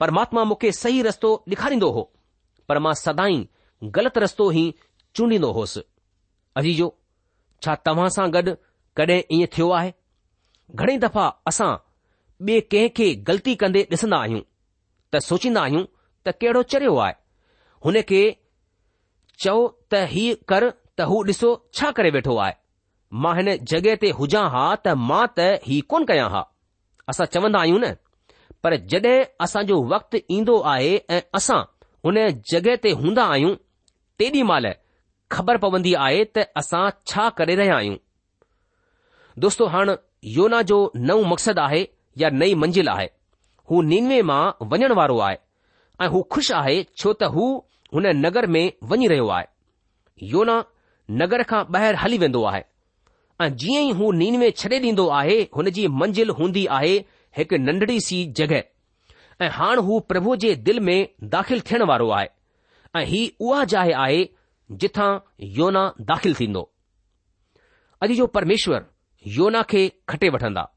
परमात्मा 0.00 0.44
मूंखे 0.50 0.72
सही 0.82 1.02
रस्तो 1.08 1.34
ॾेखारींदो 1.52 1.90
हो 1.98 2.02
पर 2.68 2.78
मां 2.86 2.94
सदाई 3.06 3.36
ग़लति 3.96 4.20
रस्तो 4.20 4.50
ई 4.62 4.64
चूंडींदो 5.16 5.48
चूंडीन्दोसि 5.52 5.80
अजीजो 6.60 6.86
छा 7.64 7.74
तव्हां 7.86 8.08
सां 8.16 8.26
गॾु 8.36 8.52
कॾहिं 8.96 9.18
ईअं 9.36 9.48
थियो 9.56 9.68
आहे 9.78 9.90
घणेई 10.80 10.98
दफ़ा 11.04 11.26
असां 11.50 11.70
ॿिए 12.46 12.60
कंहिं 12.72 12.88
खे 12.96 13.06
ग़लती 13.28 13.54
कंदे 13.62 13.82
ॾिसंदा 13.92 14.18
आहियूं 14.26 14.42
त 15.14 15.20
सोचींदा 15.28 15.60
आहियूं 15.64 15.84
त 16.26 16.36
कहिड़ो 16.40 16.62
चरियो 16.72 16.94
आहे 17.04 17.14
हुन 17.86 18.00
खे 18.08 18.22
चओ 19.44 19.56
त 19.92 20.02
हीउ 20.14 20.34
कर 20.52 20.68
त 20.98 21.08
हू 21.12 21.20
ॾिसो 21.28 21.50
छा 21.78 21.90
करे 21.96 22.10
वेठो 22.16 22.36
आहे 22.44 22.54
मां 23.22 23.34
हिन 23.40 23.50
जॻहि 23.70 23.96
ते 24.04 24.12
हुजां 24.20 24.44
हा 24.56 24.64
त 24.86 24.96
मां 25.10 25.22
त 25.36 25.48
ही 25.68 25.80
कोन 25.92 26.08
कयां 26.12 26.28
हा 26.36 26.42
असां 27.12 27.26
चवंदा 27.36 27.64
आहियूं 27.66 27.80
न 27.84 27.92
पर 28.64 28.74
जॾहिं 28.92 29.18
असांजो 29.46 29.76
वक़्तु 29.94 30.18
ईंदो 30.38 30.58
आहे 30.74 30.92
ऐं 31.16 31.22
असां 31.40 31.60
हुन 32.06 32.22
जॻहि 32.52 32.76
ते 32.86 32.96
हूंदा 33.02 33.24
आहियूं 33.36 33.54
तेॾी 34.20 34.40
महिल 34.50 34.72
ख़बर 35.34 35.56
पवंदी 35.64 35.92
आहे 36.06 36.18
त 36.36 36.44
असां 36.60 36.82
छा 37.12 37.28
करे 37.40 37.54
रहिया 37.60 37.76
आहियूं 37.82 37.96
दोस्तो 39.44 39.66
हाणे 39.74 39.94
योना 40.38 40.60
जो 40.70 40.78
नओ 41.10 41.16
मक़सदु 41.30 41.60
आहे 41.66 41.82
या 42.22 42.30
नई 42.42 42.54
मंज़िल 42.64 42.88
आहे 42.94 43.06
हू 43.70 43.82
नीनवे 43.92 44.20
मां 44.30 44.42
वञण 44.72 44.92
वारो 45.00 45.18
आहे 45.28 45.36
ऐं 46.04 46.08
हू 46.14 46.22
ख़ुशि 46.34 46.54
आहे 46.60 46.76
छो 47.02 47.12
त 47.22 47.30
हू 47.36 47.46
हुन 47.96 48.06
नगर 48.24 48.46
में 48.56 48.62
वञी 48.90 49.08
रहियो 49.12 49.28
आहे 49.38 49.46
योना 50.34 50.58
नगर 51.22 51.42
खां 51.52 51.62
ॿाहिरि 51.76 52.02
हली 52.02 52.18
वेंदो 52.24 52.44
आहे 52.52 52.62
ऐं 53.44 53.48
जीअं 53.62 53.82
ई 53.88 53.96
हू 54.02 54.10
नीनवे 54.22 54.50
छॾे 54.62 54.80
ॾींदो 54.88 55.08
आहे 55.20 55.38
हुन 55.56 55.70
जी 55.78 55.86
मंज़िल 56.02 56.30
हूंदी 56.40 56.66
आहे 56.80 56.92
हिकु 57.38 57.62
नंढड़ी 57.66 57.98
सी 58.10 58.20
जॻहि 58.40 58.60
ऐं 59.44 59.48
हाणे 59.58 59.86
हू 59.88 59.98
प्रभु 60.12 60.36
जे 60.44 60.54
दिलि 60.68 60.84
में 60.90 60.98
दाख़िल 61.36 61.64
थियण 61.70 61.86
वारो 61.92 62.08
आहे 62.20 62.28
ऐं 63.00 63.04
हीउ 63.14 63.48
उहा 63.48 63.64
जाइ 63.74 63.96
आहे 64.04 64.22
जिथां 64.70 65.18
योना 65.58 65.84
दाख़िल 66.10 66.34
थींदो 66.40 66.60
अॼु 68.02 68.14
जो 68.14 68.26
परमेश्वर 68.36 68.84
योना 69.36 69.62
खे 69.70 69.88
खटे 70.08 70.28
वठंदा 70.34 70.68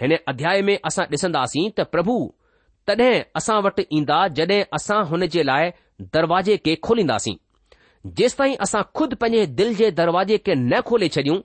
हिन 0.00 0.16
अध्याय 0.28 0.62
में 0.68 0.78
असां 0.90 1.04
ॾिसंदासीं 1.12 1.68
त 1.78 1.88
प्रभु 1.94 2.16
तॾहिं 2.86 3.12
असां 3.40 3.60
वटि 3.66 3.84
ईंदा 3.98 4.18
जड॒हिं 4.38 4.62
असां 4.80 5.04
हुन 5.10 5.26
जे 5.34 5.42
लाइ 5.50 5.70
दरवाज़े 6.16 6.56
खे 6.64 6.74
खोलींदासीं 6.88 7.34
जेसिताईं 8.18 8.56
असां 8.66 8.82
खुदि 8.96 9.16
पंहिंजे 9.22 9.46
दिल 9.60 9.74
जे 9.80 9.90
दरवाज़े 10.00 10.38
खे 10.46 10.54
न 10.54 10.80
खोले 10.90 11.08
छॾियूं 11.16 11.40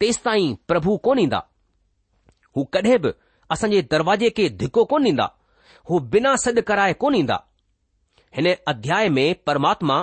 तेसि 0.00 0.20
ताईं 0.24 0.54
प्रभु 0.68 0.96
कोन 1.08 1.18
ईंदा 1.26 1.40
हू 2.56 2.64
कॾहिं 2.76 2.98
बि 3.02 3.10
असांजे 3.56 3.82
दरवाज़े 3.94 4.30
खे 4.36 4.48
धिको 4.62 4.84
कोन 4.92 5.04
ॾींदा 5.12 5.26
हू 5.88 5.98
बिना 6.12 6.34
सॾु 6.44 6.62
कराए 6.68 6.92
कोन 7.04 7.14
ईंदा 7.22 7.38
हिन 8.36 8.52
अध्याय 8.72 9.08
में 9.16 9.34
परमात्मा 9.46 9.96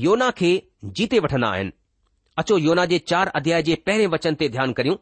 योना 0.00 0.30
खे 0.38 0.50
जीते 0.98 1.18
वठंदा 1.20 1.48
आहिनि 1.52 1.70
अचो 2.38 2.56
योना 2.58 2.84
जे 2.92 2.98
चार 3.10 3.28
अध्याय 3.38 3.62
जे 3.62 3.74
पहिरें 3.86 4.06
वचन 4.14 4.34
ते 4.42 4.48
ध्यानु 4.54 4.72
करियूं 4.78 4.94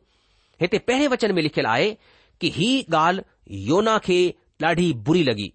हिते 0.62 0.78
पहिरें 0.90 1.08
वचन 1.12 1.34
में 1.34 1.42
लिखियलु 1.42 1.68
आहे 1.72 1.90
की 2.40 2.48
ही 2.56 2.70
ॻाल्हि 2.94 3.60
योना 3.68 3.96
खे 4.06 4.18
ॾाढी 4.62 4.92
बुरी 5.08 5.22
लॻी 5.30 5.46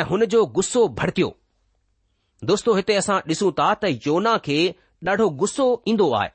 ऐं 0.00 0.04
हुन 0.12 0.24
जो 0.34 0.44
गुस्सो 0.58 0.86
भड़कियो 1.00 1.34
दोस्तो 2.52 2.74
हिते 2.76 2.94
असां 3.02 3.18
ॾिसूं 3.30 3.50
था 3.60 3.68
त 3.84 3.92
योना 4.06 4.36
खे 4.48 4.56
ॾाढो 5.08 5.28
गुस्सो 5.44 5.66
ईंदो 5.88 6.10
आहे 6.22 6.30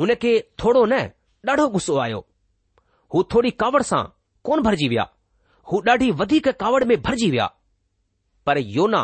हुन 0.00 0.14
खे 0.24 0.34
थोरो 0.64 0.84
न 0.92 1.00
ॾाढो 1.50 1.68
गुसो 1.78 1.96
आयो 2.08 2.24
हू 3.14 3.22
थोरी 3.34 3.50
कावड़ 3.64 3.82
सां 3.94 4.02
कोन 4.50 4.62
भरिजी 4.68 4.88
विया 4.94 5.08
हू 5.72 5.82
ॾाढी 5.90 6.10
वधीक 6.22 6.48
कावड़ 6.64 6.84
में 6.92 7.00
भरिजी 7.08 7.30
विया 7.36 7.50
पर 8.46 8.58
योना 8.78 9.02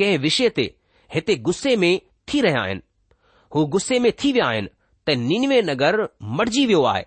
कंहिं 0.00 0.18
विषय 0.28 0.48
ते 0.56 0.66
हिते 1.14 1.34
गुस्से 1.46 1.74
में 1.82 2.00
थी 2.32 2.40
रहिया 2.40 2.62
आहिनि 2.62 2.80
हू 3.54 3.64
गुस्से 3.74 3.98
में 4.06 4.10
थी 4.24 4.32
विया 4.32 4.46
आहिनि 4.46 4.68
त 5.06 5.10
निनवे 5.18 5.60
नगर 5.66 6.02
मटिजी 6.38 6.64
वियो 6.66 6.82
आहे 6.84 7.04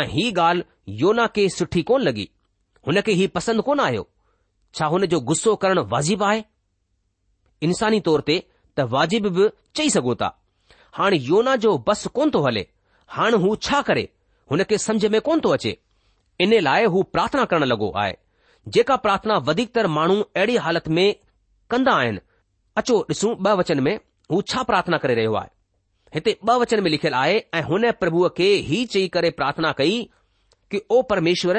ऐं 0.00 0.06
ही 0.10 0.30
ॻाल्हि 0.32 0.96
योना 1.02 1.26
खे 1.34 1.48
सुठी 1.56 1.82
कोन 1.90 2.02
लॻी 2.02 2.28
हुन 2.86 3.00
खे 3.08 3.12
ही 3.18 3.26
पसंदि 3.36 3.62
कोन 3.66 3.80
आयो 3.80 4.06
छा 4.74 4.86
हुन 4.94 5.06
जो 5.14 5.20
गुस्सो 5.32 5.54
करणु 5.64 5.84
वाजिबु 5.92 6.24
आहे 6.24 6.42
इंसानी 7.68 8.00
तौर 8.08 8.20
ते 8.30 8.38
त 8.76 8.86
वाजिब 8.96 9.26
बि 9.38 9.48
चई 9.76 9.90
सघो 9.96 10.14
था 10.22 10.30
हाणे 10.98 11.16
योना 11.30 11.56
जो 11.66 11.76
बस 11.88 12.06
कोन 12.16 12.30
थो 12.34 12.42
हले 12.46 12.66
हाणे 13.18 13.36
हू 13.44 13.54
छा 13.68 13.80
करे 13.90 14.08
हुन 14.50 14.62
खे 14.70 14.78
समुझ 14.88 15.06
में 15.16 15.20
कोन 15.28 15.40
थो 15.44 15.48
अचे 15.58 15.76
इन 16.46 16.60
लाइ 16.68 16.84
हू 16.96 17.02
प्रार्थना 17.16 17.44
करणु 17.52 17.66
लॻो 17.74 17.92
आहे 18.02 18.14
जेका 18.78 18.96
प्रार्थना 19.06 19.34
वधीकतर 19.50 19.86
माण्हू 19.98 20.20
अहिड़ी 20.22 20.56
हालति 20.66 20.90
में 20.98 21.06
कंदा 21.70 21.92
आहिनि 22.00 22.18
अचो 22.80 22.96
ॾिसूं 23.10 23.32
ॿ 23.44 23.52
वचन 23.60 23.80
में 23.86 23.94
हू 24.32 24.40
छा 24.50 24.62
प्रार्थना 24.70 24.96
करे 25.02 25.14
रहियो 25.14 25.34
आहे 25.40 25.50
हिते 26.14 26.30
ॿ 26.48 26.58
वचन 26.60 26.80
में 26.84 26.90
लिखियलु 26.90 27.16
आहे 27.16 27.36
ऐं 27.58 27.62
हुन 27.68 27.84
प्रभुअ 28.00 28.28
खे 28.38 28.48
ही 28.68 28.78
चई 28.94 29.06
करे 29.16 29.30
प्रार्थना 29.40 29.70
कई 29.80 29.94
कि 30.70 30.80
ओ 30.90 31.00
परमेश्वर 31.12 31.58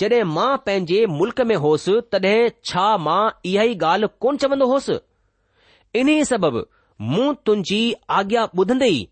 जॾहिं 0.00 0.22
मां 0.36 0.56
पंहिंजे 0.66 1.04
मुल्क़ 1.20 1.42
में 1.50 1.54
होसि 1.66 1.96
तॾहिं 2.14 2.48
छा 2.70 2.86
मां 3.06 3.20
इहा 3.50 3.62
ई 3.72 3.76
ॻाल्हि 3.90 4.08
कोन 4.24 4.36
चवंदो 4.44 4.66
होसि 4.72 4.96
इन्हीअ 6.02 6.24
सबबि 6.32 6.62
मूं 7.12 7.26
तुंहिंजी 7.48 7.80
आज्ञा 8.20 8.48
ॿुधंदे 8.62 8.88
ई 8.96 9.04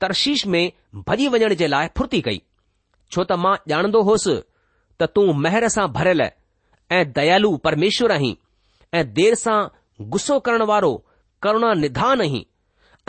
तर्शीश 0.00 0.46
में 0.56 0.62
भॼी 1.08 1.28
वञण 1.36 1.54
जे 1.62 1.66
लाइ 1.76 1.88
फुर्ती 1.96 2.20
कई 2.28 2.42
छो 3.12 3.24
त 3.32 3.40
मां 3.46 3.56
ॼाणंदो 3.74 4.02
होसि 4.12 4.36
त 5.00 5.08
तूं 5.14 5.26
महर 5.46 5.68
सां 5.78 5.86
भरियल 5.98 6.22
ऐं 6.22 7.02
दयालु 7.20 7.56
परमेश्वर 7.68 8.12
आहीं 8.20 8.34
ऐं 9.00 9.04
देर 9.20 9.34
सां 9.46 9.58
गुस्सो 10.14 10.38
करण 10.46 10.62
वारो 10.70 10.90
करुणा 11.42 11.72
निधान 11.74 12.20
ई 12.20 12.46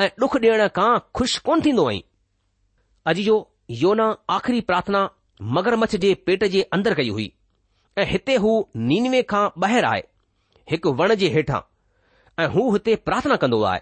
ऐं 0.04 0.10
डुख 0.20 0.36
ॾियण 0.38 0.68
खां 0.76 0.92
खु़शि 1.18 1.40
कोन 1.46 1.62
थींदो 1.66 1.88
आई 1.90 2.00
अॼु 3.12 3.24
जो 3.26 3.34
योना 3.82 4.06
आख़िरी 4.36 4.62
प्रार्थना 4.70 5.02
मगरमच्छ 5.58 5.96
जे 6.04 6.14
पेट 6.28 6.44
जे 6.54 6.62
अंदर 6.78 6.94
कई 7.00 7.10
हुई 7.18 7.32
ऐं 7.98 8.06
हिते 8.12 8.36
हू 8.46 8.52
नीनवे 8.92 9.22
खां 9.34 9.44
ॿाहिरि 9.66 9.88
आहे 9.90 10.04
हिकु 10.72 10.94
वण 11.02 11.16
जे 11.24 11.30
हेठां 11.36 11.60
ऐं 12.44 12.48
हू 12.56 12.64
हिते 12.74 12.96
प्रार्थना 13.10 13.36
कंदो 13.44 13.62
आहे 13.72 13.82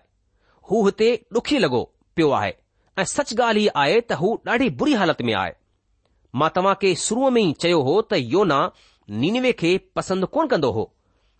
हू 0.71 0.85
हिते 0.85 1.09
डुखी 1.37 1.57
लॻो 1.65 1.83
पियो 2.15 2.31
आहे 2.39 2.51
ऐं 2.99 3.03
सच 3.13 3.35
ॻाल्हि 3.39 3.61
हीअ 3.67 3.77
आहे 3.83 4.01
त 4.01 4.19
हू 4.23 4.33
ॾाढी 4.55 4.69
बुरी 4.81 4.93
हालत 5.03 5.21
में 5.29 5.33
आहे 5.43 5.51
मां 6.41 6.49
तव्हां 6.55 6.75
खे 6.81 6.95
शुरूअ 7.05 7.29
में 7.37 7.41
ई 7.43 7.51
चयो 7.65 7.81
हो 7.91 8.01
त 8.11 8.21
योना 8.35 8.59
नीनवे 9.25 9.51
खे 9.63 9.77
पसंदि 9.99 10.33
कोन 10.37 10.47
कंदो 10.55 10.71
हो 10.79 10.91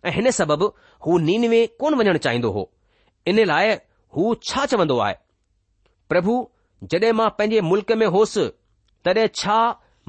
ऐं 0.06 0.12
हिन 0.16 0.30
सबबि 0.38 0.66
हू 1.06 1.18
नीन 1.28 1.46
में 1.52 1.62
कोन 1.82 1.96
वञणु 2.00 2.18
चाहींदो 2.26 2.50
हो 2.56 2.64
इन 3.32 3.40
लाइ 3.52 3.72
हू 4.16 4.34
छा 4.50 4.66
चवंदो 4.72 4.98
आहे 5.06 5.16
प्रभु 6.10 6.36
जॾहिं 6.92 7.12
मां 7.20 7.30
पंहिंजे 7.38 7.62
मुल्क़ 7.70 7.94
में 8.02 8.06
होसि 8.16 8.44
तॾहिं 9.08 9.28
छा 9.42 9.56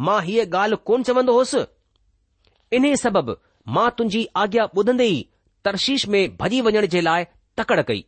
मां 0.08 0.18
हीअ 0.26 0.44
ॻाल्हि 0.56 0.76
कोन 0.90 1.02
चवंदो 1.10 1.32
होसि 1.36 1.60
इन्हे 2.76 2.94
सबबि 3.04 3.36
मां 3.76 3.88
तुंहिंजी 3.98 4.26
आज्ञा 4.42 4.64
ॿुधंदे 4.80 5.04
ई 5.14 5.18
तर्शीश 5.68 6.06
में 6.14 6.20
भॼी 6.42 6.60
वञण 6.68 6.86
जे 6.96 7.00
लाइ 7.08 7.24
तकड़ 7.60 7.80
कई 7.90 8.04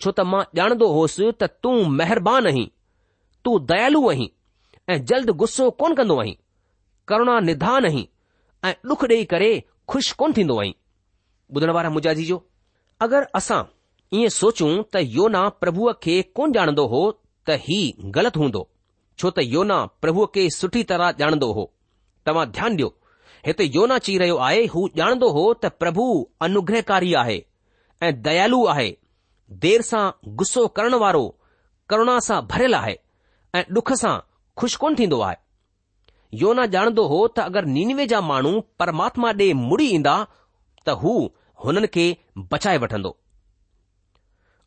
छो 0.00 0.10
त 0.18 0.26
मां 0.32 0.42
ॼाणंदो 0.60 0.90
होसि 0.98 1.30
त 1.42 1.48
तूं 1.62 1.74
महिरबान 2.00 2.46
आहीं 2.52 2.66
तूं 3.44 3.56
आहीं 4.10 4.28
ऐं 4.92 4.98
जल्द 5.12 5.30
गुस्सो 5.44 5.70
कोन 5.80 5.94
कंदो 6.02 6.20
आहीं 6.26 6.36
करुणा 7.08 7.38
निधान 7.48 7.86
आहीं 7.92 8.06
ऐं 8.70 8.74
ॾुख 8.92 9.04
ॾेई 9.14 9.24
करे 9.34 9.50
खु़शि 9.92 10.14
कोन 10.18 10.32
थींदो 10.36 10.58
आहीं 10.64 10.72
ॿुधण 11.56 11.70
वारा 11.76 11.88
मुजाजी 11.94 12.24
जो 12.28 12.36
अगरि 13.04 13.24
असां 13.38 13.62
ईअं 14.18 14.28
सोचूं 14.40 14.70
त 14.94 15.00
योना 15.16 15.40
प्रभुअ 15.62 15.92
खे 16.02 16.14
कोन 16.36 16.52
ॼाणंदो 16.56 16.86
हो 16.92 17.00
त 17.48 17.56
ही 17.66 17.80
ग़लति 18.16 18.38
हूंदो 18.40 18.62
छो 19.20 19.30
त 19.36 19.44
योना 19.54 19.78
प्रभुअ 20.02 20.26
खे 20.34 20.44
सुठी 20.58 20.82
तरह 20.90 21.10
ॼाणंदो 21.20 21.50
हो 21.58 21.64
तव्हां 22.26 22.46
ध्यानु 22.56 22.76
ॾियो 22.76 22.88
हिते 23.46 23.64
योना 23.74 23.98
चई 24.06 24.16
रहियो 24.22 24.36
आहे 24.48 24.64
हू 24.74 24.86
ॼाणंदो 25.00 25.28
हो 25.36 25.44
त 25.64 25.72
प्रभु 25.82 26.06
अनुग्रहकारी 26.46 27.12
आहे 27.24 27.38
ऐं 28.06 28.10
दयालु 28.28 28.64
आहे 28.74 28.88
देर 29.64 29.80
सां 29.90 30.04
गुस्सो 30.40 30.66
करण 30.78 30.94
वारो 31.04 31.24
करुणा 31.90 32.18
सां 32.28 32.40
भरियलु 32.54 32.76
आहे 32.80 32.96
ऐं 33.58 33.64
डुख 33.78 33.92
सां 34.04 34.14
खु़शि 34.60 34.76
कोन 34.84 34.94
थींदो 35.02 35.20
आहे 35.28 35.36
योना 36.42 36.66
ॼाणंदो 36.78 37.06
हो 37.14 37.20
त 37.38 37.48
अगरि 37.50 37.72
नीनवे 37.76 38.06
जा 38.14 38.20
माण्हू 38.32 38.52
परमात्मा 38.82 39.32
ॾे 39.44 39.52
मुड़ी 39.68 39.88
ईंदा 39.98 40.16
त 40.88 40.98
हू 41.04 41.14
हुननि 41.64 41.86
खे 41.94 42.04
बचाए 42.52 42.78
वठंदो 42.84 43.10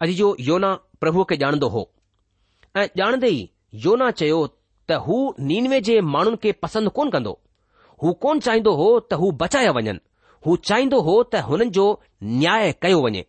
अॼु 0.04 0.14
जो 0.20 0.28
योना 0.50 0.70
प्रभु 1.02 1.22
खे 1.30 1.36
ॼाणंदो 1.44 1.68
हो 1.76 1.82
ऐं 2.82 2.86
ॼाणदे 3.02 3.30
ई 3.38 3.50
योना 3.86 4.10
चयो 4.20 4.40
त 4.90 5.00
हू 5.06 5.16
नीनवे 5.50 5.80
जे 5.88 5.96
माण्हुनि 6.16 6.40
खे 6.44 6.52
पसंदि 6.66 6.90
कोन 6.98 7.08
कंदो 7.16 7.34
हू 8.04 8.14
कोन 8.26 8.40
चाहींदो 8.46 8.72
हो 8.82 8.88
त 9.10 9.20
हू 9.22 9.32
बचाया 9.42 9.72
वञनि 9.78 10.00
हू 10.46 10.56
चाहींदो 10.70 11.00
हो 11.08 11.16
त 11.34 11.44
हुननि 11.50 11.70
जो 11.78 11.86
न्याय 12.36 12.72
कयो 12.86 13.00
वञे 13.08 13.24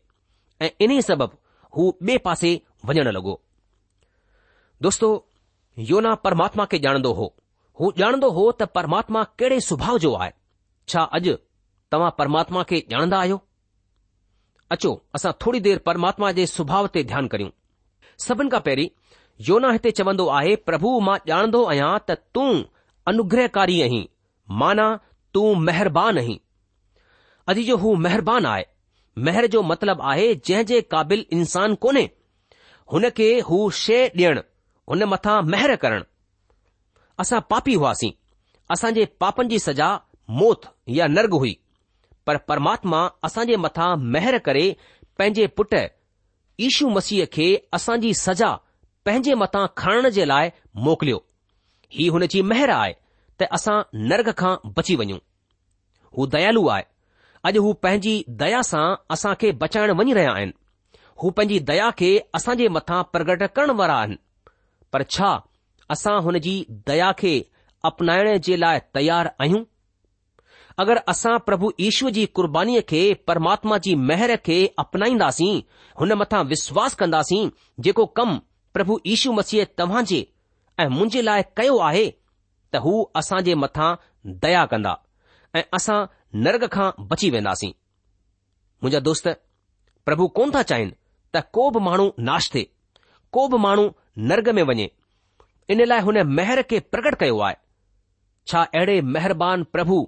ऐं 0.66 0.70
इन्हीअ 0.86 1.06
सबबु 1.08 1.36
हू 1.78 1.84
ब॒ 2.10 2.16
पासे 2.28 2.50
वञण 2.90 3.08
लॻो 3.18 3.34
दोस्तो 4.86 5.10
योना 5.90 6.14
परमात्मा 6.28 6.64
के 6.74 6.78
ॼाणंदो 6.86 7.12
हो 7.20 7.26
हू 7.80 7.92
ॼाणंदो 8.04 8.28
हो 8.38 8.44
त 8.60 8.70
परमात्मा 8.78 9.22
कहिड़े 9.42 9.60
सुभाउ 9.70 9.98
जो 10.06 10.12
आहे 10.20 10.30
छा 10.92 11.02
अॼु 11.18 11.34
तव्हां 11.92 12.10
परमात्मा 12.20 12.62
खे 12.70 12.80
आहियो 13.02 13.38
अचो 14.72 14.90
असां 15.14 15.32
थोरी 15.42 15.58
देर 15.66 15.78
परमात्मा 15.88 16.30
जे 16.38 16.46
सुभाउ 16.52 16.86
ते 16.94 17.02
ध्यानु 17.10 17.28
करियूं 17.32 17.50
सभिनि 18.26 18.50
खां 18.54 18.60
पहिरीं 18.68 18.88
योना 19.48 19.70
हिते 19.76 19.90
चवंदो 19.98 20.26
आहे 20.38 20.54
प्रभु 20.68 20.90
मां 21.08 21.16
ॼाणंदो 21.32 21.60
आहियां 21.72 21.90
त 22.08 22.16
तूं 22.38 22.48
अनुग्रहकारी 23.12 23.76
आहीं 23.86 24.00
माना 24.62 24.86
तूं 25.36 25.46
महरबान 25.68 26.18
आहीं 26.22 26.36
अॼु 27.54 27.62
जो 27.68 27.76
हू 27.84 27.94
मेहरबान 28.06 28.46
आहे 28.52 28.64
महर 29.28 29.46
जो 29.56 29.62
मतिलबु 29.72 30.06
आहे 30.14 30.26
जंहिं 30.48 30.64
जे 30.72 30.80
क़ाबिल 30.94 31.24
इंसान 31.40 31.74
कोन्हे 31.84 32.02
हुन 32.94 33.08
खे 33.20 33.28
हू 33.50 33.58
शइ 33.82 34.02
ॾिअण 34.22 34.40
हुन 34.92 35.04
मथां 35.14 35.36
महिर 35.54 35.74
करणु 35.84 36.08
असां 37.24 37.40
पापी 37.54 37.74
हुआसीं 37.82 38.10
असांजे 38.76 39.04
पापनि 39.22 39.48
जी 39.54 39.58
सज़ा 39.68 39.90
मौत 40.42 40.66
या 40.98 41.06
नर्ग 41.18 41.38
हुई 41.44 41.54
पर 42.28 42.36
परमात्मा 42.50 43.02
असां 43.28 43.42
जे 43.50 43.56
मथा 43.64 43.88
महर 44.14 44.38
करे 44.48 44.64
पंहिंजे 45.18 45.46
पुट 45.58 45.74
ईशू 46.68 46.88
मसीह 46.94 47.24
खे 47.36 47.46
असांजी 47.78 48.12
सज़ा 48.20 48.50
पंहिंजे 49.08 49.34
मथां 49.42 49.64
खणण 49.82 50.08
जे 50.16 50.26
लाइ 50.28 50.50
मोकिलियो 50.86 51.18
ही 51.96 52.06
हुन 52.14 52.24
जी 52.34 52.40
महर 52.52 52.70
आहे 52.76 52.92
त 53.40 53.46
असां 53.58 53.78
नर्ग 54.12 54.30
खां 54.42 54.54
बची 54.78 54.94
वञूं 55.02 55.18
हू 56.18 56.26
दयालु 56.34 56.66
आहे 56.76 56.84
अॼु 57.48 57.62
हू 57.66 57.72
पंहिंजी 57.86 58.14
दया 58.42 58.62
सां 58.70 58.84
असां 59.16 59.34
खे 59.42 59.50
बचाइण 59.62 59.90
वञी 59.98 60.14
रहिया 60.18 60.32
आहिनि 60.38 60.58
हू 61.22 61.30
पंहिंजी 61.38 61.58
दया 61.72 61.90
खे 62.00 62.10
असां 62.40 62.56
जे 62.62 62.68
मथां 62.78 63.02
प्रगट 63.12 63.42
करण 63.58 63.70
वारा 63.82 63.96
आहिनि 64.04 64.16
पर 64.94 65.02
छा 65.16 65.32
असां 65.96 66.16
हुन 66.28 66.38
जी 66.48 66.56
दया 66.92 67.10
खे 67.22 67.34
अपनाइण 67.92 68.32
जे 68.48 68.56
लाइ 68.66 68.80
तयारु 68.98 69.34
आहियूं 69.44 69.62
अगरि 70.82 71.00
असां 71.10 71.34
प्रभु 71.46 71.68
ईश्वर 71.84 72.10
जी 72.16 72.24
क़ुर्बानीअ 72.38 72.80
खे 72.90 72.98
परमात्मा 73.28 73.76
जी 73.84 73.94
मेहर 74.08 74.34
खे 74.46 74.56
अपनाईंदासीं 74.82 75.52
हुन 76.00 76.12
मथां 76.22 76.40
विश्वास 76.52 76.94
कंदासीं 77.02 77.40
जेको 77.86 78.04
कम 78.18 78.36
प्रभु 78.74 78.98
ईशू 79.12 79.32
मसीह 79.38 79.66
तव्हां 79.78 80.02
जे 80.10 80.18
ऐं 80.84 80.88
मुंहिंजे 80.96 81.22
लाइ 81.28 81.42
कयो 81.60 81.76
आहे 81.88 82.04
त 82.72 82.82
हू 82.88 82.92
असां 83.22 83.40
जे 83.46 83.54
मथां 83.62 83.88
दया 84.42 84.64
कंदा 84.74 84.92
ऐं 85.56 85.62
असां 85.80 85.98
नर्ग 86.48 86.66
खां 86.76 86.88
बची 87.14 87.30
वेंदासीं 87.36 87.68
मुंहिंजा 87.72 89.00
दोस्त 89.08 89.28
प्रभु 90.08 90.26
कोन 90.40 90.52
था 90.56 90.62
चाहिनि 90.72 90.92
त 91.36 91.42
को 91.58 91.68
बि 91.70 91.80
माण्हू 91.88 92.06
नाश 92.30 92.50
थिए 92.56 92.68
को 93.38 93.46
बि 93.54 93.58
माण्हू 93.68 93.88
नर्ग 94.34 94.50
में 94.58 94.62
वञे 94.72 94.90
इन 95.76 95.84
लाइ 95.94 96.04
हुन 96.10 96.20
मेहर 96.40 96.62
खे 96.74 96.80
प्रकट 96.92 97.18
कयो 97.24 97.40
आहे 97.48 97.58
छा 98.50 98.62
अहिड़े 98.80 99.00
महिरबान 99.16 99.64
प्रभु 99.76 99.98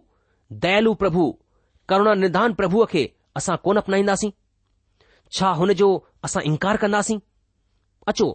दयालु 0.65 0.93
प्रभु 1.01 1.25
करुणा 1.91 2.15
निधान 2.23 2.53
प्रभुअ 2.59 2.85
खे 2.93 3.03
असां 3.37 3.57
कोन 3.65 3.77
अपनाईंदासीं 3.77 4.31
छा 5.37 5.49
हुन 5.61 5.73
जो 5.81 5.89
असां 6.25 6.43
इन्कार 6.51 6.77
कंदासीं 6.85 7.19
अचो 8.09 8.27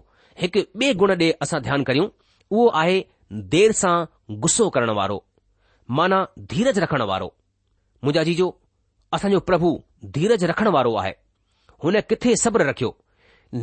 हिकु 0.42 0.60
ॿे 0.84 0.94
गुण 1.02 1.12
ॾे 1.20 1.32
असां 1.44 1.62
ध्यानु 1.68 1.84
करियूं 1.88 2.08
उहो 2.52 2.68
आहे 2.82 3.02
देर 3.54 3.72
सां 3.82 3.96
गुस्सो 4.44 4.70
करणु 4.76 4.94
वारो 5.00 5.18
माना 5.98 6.24
धीरज 6.54 6.80
रखणु 6.86 7.06
वारो 7.12 7.34
मुंजा 8.04 8.24
जी 8.30 8.36
असांजो 9.18 9.40
प्रभु 9.50 9.72
धीरज 10.18 10.44
रखण 10.52 10.68
वारो 10.78 10.96
आहे 11.02 11.14
हुन 11.84 11.96
किथे 12.10 12.36
सब्र 12.44 12.66
रखियो 12.70 12.96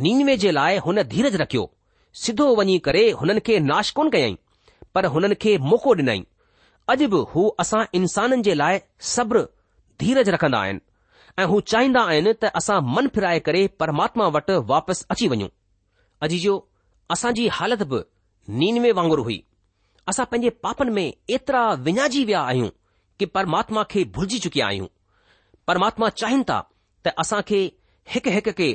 नीनवे 0.05 0.35
जे 0.43 0.51
लाइ 0.53 0.77
हुन 0.87 1.01
धीरज 1.13 1.35
रखियो 1.41 1.69
सिधो 2.23 2.45
वञी 2.59 2.77
करे 2.85 3.09
हुननि 3.19 3.39
खे 3.47 3.59
नाश 3.71 3.91
कोन 3.97 4.09
कयाई 4.13 4.35
पर 4.95 5.05
हुननि 5.15 5.35
खे 5.43 5.57
मौक़ो 5.71 5.93
ॾिनई 5.97 6.21
अॼु 6.91 7.05
बि 7.11 7.19
हू 7.33 7.41
असां 7.63 7.81
इंसाननि 7.97 8.43
जे 8.45 8.53
लाइ 8.61 8.77
सब्र 9.15 9.41
धीरज 10.01 10.29
रखंदा 10.35 10.59
आहिनि 10.63 10.79
ऐं 11.41 11.45
हू 11.51 11.59
चाहींदा 11.71 12.01
आहिनि 12.11 12.33
त 12.43 12.49
असां 12.59 12.79
मन 12.95 13.07
फिराए 13.17 13.39
करे 13.47 13.61
परमात्मा 13.81 14.25
वटि 14.35 14.55
वापसि 14.71 15.05
अची 15.15 15.27
वञूं 15.33 15.49
अॼु 16.25 16.37
जो 16.45 16.53
असांजी 17.15 17.45
हालति 17.57 17.85
बि 17.93 17.99
नीनवे 18.63 18.91
वांगुरु 18.99 19.23
हुई 19.27 19.37
असां 20.11 20.25
पंहिंजे 20.31 20.49
पापनि 20.65 20.91
में 20.97 21.07
एतिरा 21.35 21.61
विञाइजी 21.87 22.23
विया 22.29 22.41
आहियूं 22.49 22.69
कि 23.19 23.25
परमात्मा 23.37 23.83
खे 23.93 24.03
भुलिजी 24.17 24.39
चुकिया 24.47 24.67
आहियूं 24.71 24.87
परमात्मा 25.71 26.09
चाहिनि 26.23 26.43
था 26.51 26.59
त 27.05 27.15
असां 27.23 27.41
खे 27.51 27.61
हिकु 28.15 28.35
हिकु 28.37 28.51
खे 28.59 28.69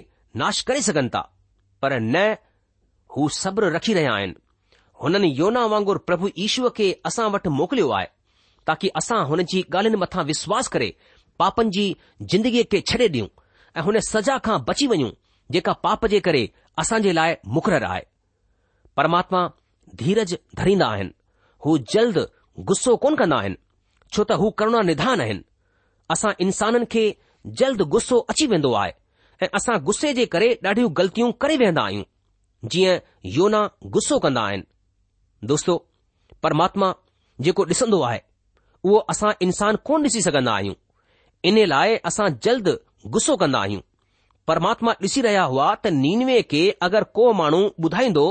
नाश 0.44 0.61
करे 0.70 0.83
सघनि 0.88 1.12
था 1.18 1.22
पर 1.83 1.98
न 2.00 2.26
हू 3.16 3.29
सब्र 3.42 3.72
रखी 3.76 3.92
रहिया 4.00 4.14
आहिनि 4.18 4.35
हुननि 5.02 5.28
योना 5.38 5.64
वांगुरु 5.70 5.98
प्रभु 6.09 6.28
ईश्वर 6.44 6.70
खे 6.76 6.85
असां 7.09 7.26
वटि 7.32 7.48
मोकिलियो 7.59 7.88
आहे 7.96 8.06
ताकी 8.66 8.88
असां 9.00 9.18
हुन 9.30 9.42
जी 9.50 9.61
ॻाल्हियुनि 9.74 10.00
मथां 10.02 10.24
विश्वास 10.32 10.68
करे 10.74 10.88
पापनि 11.40 11.70
जी 11.76 11.85
जिंदगीअ 12.32 12.64
खे 12.72 12.80
छॾे 12.90 13.09
ॾियूं 13.12 13.26
ऐं 13.78 13.82
हुन 13.88 13.98
सजा 14.09 14.37
खां 14.46 14.59
बची 14.68 14.87
वञूं 14.92 15.11
जेका 15.56 15.72
पाप 15.87 16.06
जे 16.14 16.20
करे 16.28 16.42
असां 16.82 17.00
जे 17.06 17.12
लाइ 17.18 17.35
मुक़ररु 17.56 17.88
आहे 17.90 18.02
परमात्मा 18.96 19.42
धीरज 20.02 20.35
धरींदा 20.61 20.87
आहिनि 20.94 21.12
हू 21.66 21.76
जल्द 21.94 22.18
गुस्सो 22.70 22.96
कोन 23.04 23.14
कंदा 23.20 23.37
आहिनि 23.40 23.61
छो 24.16 24.24
त 24.32 24.38
हू 24.44 24.50
करुणा 24.62 24.80
निधान 24.90 25.20
आहिनि 25.26 25.42
असां 26.14 26.32
इंसाननि 26.46 26.87
खे 26.96 27.04
जल्द 27.62 27.82
गुस्सो 27.96 28.16
अची 28.35 28.46
वेंदो 28.54 28.72
आहे 28.82 28.92
ऐं 29.42 29.48
असां 29.61 29.76
गुस्से 29.90 30.12
जे 30.20 30.24
करे 30.37 30.48
ॾाढियूं 30.68 30.90
ग़लतियूं 30.98 31.30
करे 31.44 31.56
वेहंदा 31.64 31.82
आहियूं 31.90 32.09
जीअं 32.74 32.96
योना 33.38 33.62
गुस्सो 33.98 34.18
कंदा 34.26 34.42
आहिनि 34.50 34.66
दोस्तो 35.44 35.75
परमात्मा 36.42 36.92
जेको 37.46 37.64
ॾिसंदो 37.66 38.01
आहे 38.03 38.20
उहो 38.85 38.96
असां 39.12 39.31
इंसान 39.42 39.77
कोन 39.87 40.03
ॾिसी 40.05 40.20
सघंदा 40.22 40.53
आहियूं 40.57 40.75
इन 41.49 41.59
लाइ 41.68 41.96
असां 42.11 42.29
जल्द 42.44 42.68
गुसो 43.16 43.37
कंदा 43.42 43.61
आहियूं 43.61 43.81
परमात्मा 44.49 44.92
ॾिसी 45.03 45.22
रहिया 45.27 45.42
हुआ 45.53 45.75
त 45.75 45.87
नीनवे 46.05 46.40
खे 46.53 46.62
अगरि 46.88 47.11
को 47.18 47.33
माण्हू 47.40 47.61
ॿुधाईंदो 47.87 48.25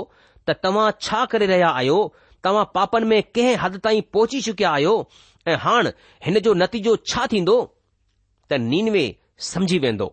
त 0.47 0.55
तव्हां 0.63 0.89
छा 1.01 1.23
करे 1.33 1.45
रहिया 1.53 1.69
आहियो 1.81 1.99
तव्हां 2.45 2.65
पापनि 2.75 3.05
में 3.11 3.21
कंहिं 3.35 3.55
हद 3.65 3.77
ताईं 3.85 4.01
पहुची 4.13 4.41
चुकिया 4.47 4.71
आहियो 4.71 4.95
ऐं 5.47 5.57
हाणे 5.65 5.89
हिन 6.25 6.39
जो 6.47 6.53
नतीजो 6.63 6.95
छा 7.11 7.25
थींदो 7.33 7.57
त 8.49 8.61
नीनवे 8.71 9.05
समझी 9.51 9.79
वेंदो 9.85 10.09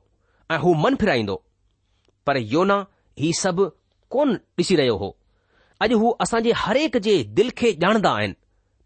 ऐं 0.51 0.59
हू 0.67 0.75
मन 0.85 0.97
फिराईंदो 1.03 1.37
पर 2.27 2.37
योना 2.55 2.79
ही 3.25 3.33
सभु 3.43 3.69
कोन 4.17 4.37
ॾिसी 4.59 4.77
रहियो 4.77 4.97
हो 5.05 5.17
अॼु 5.83 5.99
हू 6.01 6.11
असां 6.25 6.39
जे 6.47 6.53
हरक 6.63 6.97
जे 7.07 7.13
दिल 7.37 7.51
खे 7.61 7.71
ॼाणंदा 7.85 8.11
आहिनि 8.19 8.35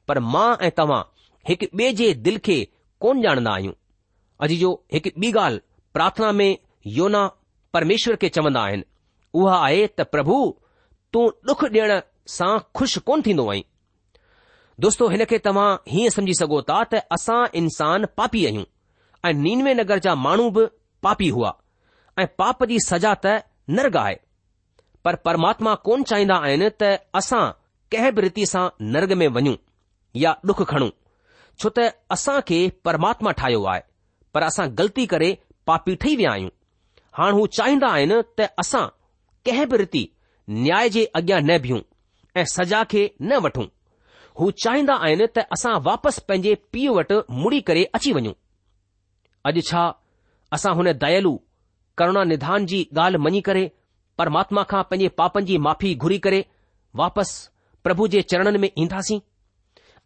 पर 0.09 0.19
मां 0.35 0.49
ऐं 0.67 0.71
तव्हां 0.79 1.01
हिकु 1.49 1.67
ॿिए 1.81 1.89
जे 2.01 2.13
दिल 2.29 2.39
खे 2.47 2.59
कोन 3.05 3.21
ॼाणंदा 3.25 3.53
आहियूं 3.59 3.75
अॼु 4.47 4.57
जो 4.63 4.71
हिकु 4.95 5.11
ॿी 5.25 5.33
ॻाल्हि 5.45 5.61
प्रार्थना 5.97 6.31
में 6.41 6.49
योना 7.01 7.23
परमेश्वर 7.79 8.17
खे 8.23 8.29
चवंदा 8.37 8.61
आहिनि 8.69 8.87
उहा 9.41 9.57
आहे 9.67 9.87
त 9.99 10.07
प्रभु 10.15 10.39
तूं 11.15 11.25
डुख 11.51 11.65
ॾियण 11.69 11.93
सां 12.37 12.53
खु़शि 12.79 13.01
कोन 13.09 13.23
थींदो 13.27 13.49
आई 13.55 13.65
दोस्तो 14.85 15.09
हिन 15.15 15.25
खे 15.31 15.39
तव्हां 15.49 15.69
हीअं 15.93 16.15
समझी 16.17 16.35
सघो 16.41 16.63
था 16.71 16.83
त 16.95 17.03
असां 17.19 17.41
इंसान 17.63 18.09
पापी 18.21 18.45
आहियूं 18.51 18.67
ऐं 19.29 19.33
नीनवे 19.47 19.73
नगर 19.83 20.05
जा 20.07 20.15
माण्हू 20.27 20.49
बि 20.59 20.67
पापी 21.09 21.29
हुआ 21.37 21.55
ऐं 22.21 22.27
पाप 22.43 22.65
जी 22.73 22.79
सजा 22.93 23.13
त 23.27 23.37
नर्ग 23.79 23.97
आहे 24.05 24.17
पर 25.07 25.15
परमात्मा 25.25 25.73
कोन 25.87 26.03
चाहींदा 26.11 26.37
आहिनि 26.47 26.69
त 26.83 26.85
असां 27.19 27.43
कंहिं 27.93 28.13
बि 28.15 28.23
रीति 28.25 28.47
सां 28.53 28.63
नर्ग 28.95 29.13
में 29.21 29.27
वञूं 29.37 29.55
या 30.23 30.31
डुख 30.51 30.63
खणूं 30.71 30.89
छो 31.63 31.69
त 31.77 31.85
असां 32.17 32.39
खे 32.49 32.59
परमात्मा 32.89 33.31
ठाहियो 33.41 33.61
आहे 33.73 33.83
पर 34.35 34.43
असां 34.47 34.67
ग़लती 34.81 35.05
करे 35.13 35.29
पापी 35.71 35.95
ठही 36.05 36.17
विया 36.23 36.33
आहियूं 36.33 36.51
हाणे 37.19 37.37
हू 37.39 37.47
चाहींदा 37.59 37.89
आहिनि 37.99 38.21
त 38.41 38.49
असां 38.65 38.83
कंहिं 39.49 39.69
बि 39.71 39.77
रीति 39.85 40.03
न्याय 40.65 40.89
जे 40.97 41.05
अॻियां 41.21 41.41
न 41.51 41.59
बीहूं 41.67 41.81
ऐं 42.41 42.45
सजा 42.57 42.83
खे 42.95 43.05
न 43.29 43.41
वठूं 43.47 43.67
हू 44.41 44.51
चाहींदा 44.65 44.95
आहिनि 45.05 45.27
त 45.37 45.47
असां 45.59 45.77
वापसि 45.91 46.27
पंहिंजे 46.29 46.55
पीउ 46.73 46.99
वटि 46.99 47.21
मुड़ी 47.43 47.61
करे 47.71 47.85
अची 47.99 48.13
वञूं 48.19 48.35
अॼु 49.51 49.67
छा 49.73 49.87
असां 50.59 50.75
हुन 50.81 50.93
दयालु 51.07 51.37
करुणा 51.99 52.25
निधान 52.35 52.67
जी 52.73 52.85
ॻाल्हि 52.99 53.25
मञी 53.29 53.41
करे 53.53 53.69
પરમાત્મા 54.17 54.65
કા 54.73 54.85
પнє 54.91 55.11
પાપંજી 55.19 55.61
માફી 55.67 55.95
ઘુરી 56.03 56.21
કરે 56.27 56.41
واپس 56.97 57.33
પ્રભુ 57.85 58.09
જે 58.13 58.23
ચરણન 58.31 58.59
મે 58.65 58.69
ઇંધાસી 58.83 59.19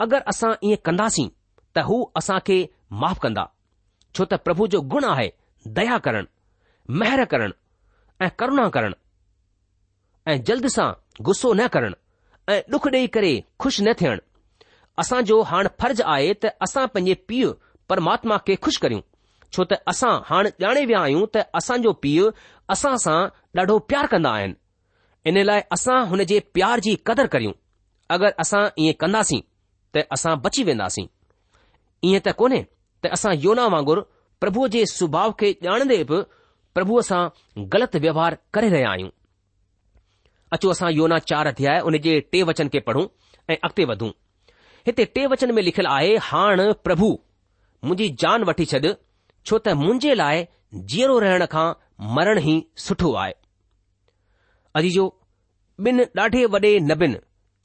અગર 0.05 0.21
અસા 0.33 0.55
ઇ 0.69 0.71
કંદાસી 0.87 1.29
ત 1.75 1.85
હો 1.89 1.97
અસા 2.21 2.41
કે 2.49 2.57
માફ 3.03 3.21
કંદા 3.25 3.49
છોત 4.17 4.33
પ્રભુ 4.47 4.69
જો 4.73 4.81
ગુણ 4.95 5.07
હૈ 5.19 5.31
દયા 5.77 6.01
કરણ 6.07 6.29
મહેર 7.03 7.23
કરણ 7.35 7.55
એ 8.27 8.31
કરુણા 8.43 8.71
કરણ 8.77 8.95
એ 10.31 10.39
જલ્દસા 10.47 10.91
ગુસ્સો 11.29 11.55
ન 11.59 11.63
કરણ 11.77 11.95
એ 12.55 12.57
દુખ 12.73 12.89
દેઈ 12.95 13.09
કરે 13.15 13.33
ખુશ 13.63 13.79
ન 13.85 13.95
થણ 14.01 14.19
અસા 15.03 15.23
જો 15.29 15.37
હાણ 15.51 15.71
ફરજ 15.79 15.99
આયે 16.13 16.35
ત 16.43 16.57
અસા 16.69 16.91
પнє 16.95 17.15
પિય 17.29 17.55
પરમાત્મા 17.89 18.43
કે 18.47 18.59
ખુશ 18.65 18.81
કરીઉ 18.85 19.03
છોત 19.57 19.71
અસા 19.93 20.17
હાણ 20.31 20.47
જાણે 20.63 20.83
વયાયુ 20.91 21.25
ત 21.35 21.47
અસા 21.59 21.79
જો 21.85 21.93
પિય 22.03 22.27
અસાસા 22.75 23.21
ॾाढो 23.59 23.79
प्यार 23.89 24.07
कंदा 24.07 24.31
आहिनि 24.33 24.55
इन 25.31 25.39
लाइ 25.45 25.61
असां 25.75 25.97
हुन 26.09 26.23
जे 26.33 26.39
प्यार 26.55 26.81
जी 26.87 26.95
क़दर 27.07 27.27
करियूं 27.35 27.53
अगरि 28.17 28.31
असां 28.45 28.61
ईअं 28.83 28.93
कंदासीं 29.01 29.41
त 29.95 30.05
असां 30.15 30.35
बची 30.45 30.63
वेंदासीं 30.69 31.07
ईअं 32.11 32.21
त 32.27 32.33
कोन्हे 32.43 32.63
त 33.05 33.11
असां 33.17 33.33
योना 33.47 33.67
वांगुरु 33.75 34.03
प्रभुअ 34.41 34.67
जे 34.75 34.85
सुभाउ 34.93 35.33
खे 35.41 35.51
ॼाणंदे 35.67 35.99
बि 36.11 36.19
प्रभुअ 36.75 37.01
सां 37.11 37.23
ग़लति 37.73 37.99
व्यवहार 38.07 38.37
करे 38.55 38.69
रहिया 38.77 38.91
आहियूं 38.91 39.11
अचो 40.57 40.71
असां 40.77 40.93
योना 40.99 41.19
चार 41.33 41.47
अध्याय 41.53 41.81
हुन 41.89 41.97
जे 42.07 42.19
टे 42.33 42.43
वचन 42.53 42.69
खे 42.73 42.81
पढ़ूं 42.89 43.05
ऐं 43.53 43.57
अॻिते 43.69 43.85
वधूं 43.93 44.11
हिते 44.87 45.05
टे 45.17 45.27
वचन 45.35 45.51
में 45.55 45.63
लिखियलु 45.69 45.93
आहे 45.97 46.15
हाण 46.31 46.71
प्रभु 46.87 47.11
मुंहिंजी 47.85 48.09
जान 48.23 48.45
वठी 48.53 48.67
छॾ 48.75 48.81
छो 49.51 49.59
त 49.67 49.79
मुंहिंजे 49.83 50.15
लाइ 50.25 50.45
जीअरो 50.95 51.19
रहण 51.27 51.45
खां 51.57 51.67
मरण 52.17 52.39
ई 52.51 52.57
सुठो 52.87 53.13
आहे 53.23 53.39
अॼु 54.79 54.91
जो 54.97 55.05
ॿिन 55.89 56.01
ॾाढे 56.19 56.45
वॾे 56.55 56.71
नबीनि 56.89 57.17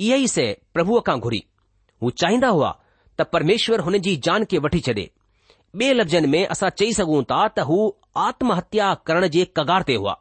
इहा 0.05 0.15
ई 0.23 0.27
से 0.33 0.45
प्रभुअ 0.73 0.99
खां 1.09 1.15
घुरी 1.25 1.41
हू 2.03 2.09
चाहींदा 2.21 2.47
हुआ 2.55 2.69
त 3.17 3.21
परमेश्वर 3.33 3.79
हुन 3.87 3.97
जी 4.05 4.15
जान 4.27 4.45
खे 4.53 4.57
वठी 4.65 4.79
छॾे 4.87 4.93
ॿिए 5.81 5.93
लफ़्ज़नि 5.97 6.27
में 6.35 6.43
असां 6.55 6.69
चई 6.79 6.93
सघूं 6.99 7.21
था 7.31 7.41
त 7.55 7.65
हू 7.69 7.77
आत्महत्या 8.25 8.93
करण 9.09 9.27
जे 9.35 9.45
कगार 9.59 9.83
ते 9.91 9.95
हुआ 10.03 10.13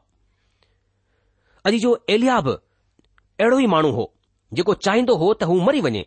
अॼु 1.71 1.79
जो 1.87 1.93
एलिया 2.17 2.41
बि 2.49 2.55
अहिड़ो 3.45 3.59
ई 3.59 3.67
माण्हू 3.77 3.91
हो 4.01 4.05
जेको 4.61 4.75
चाहींदो 4.89 5.17
हो 5.25 5.33
त 5.35 5.51
हू 5.53 5.61
मरी 5.71 5.81
वञे 5.89 6.05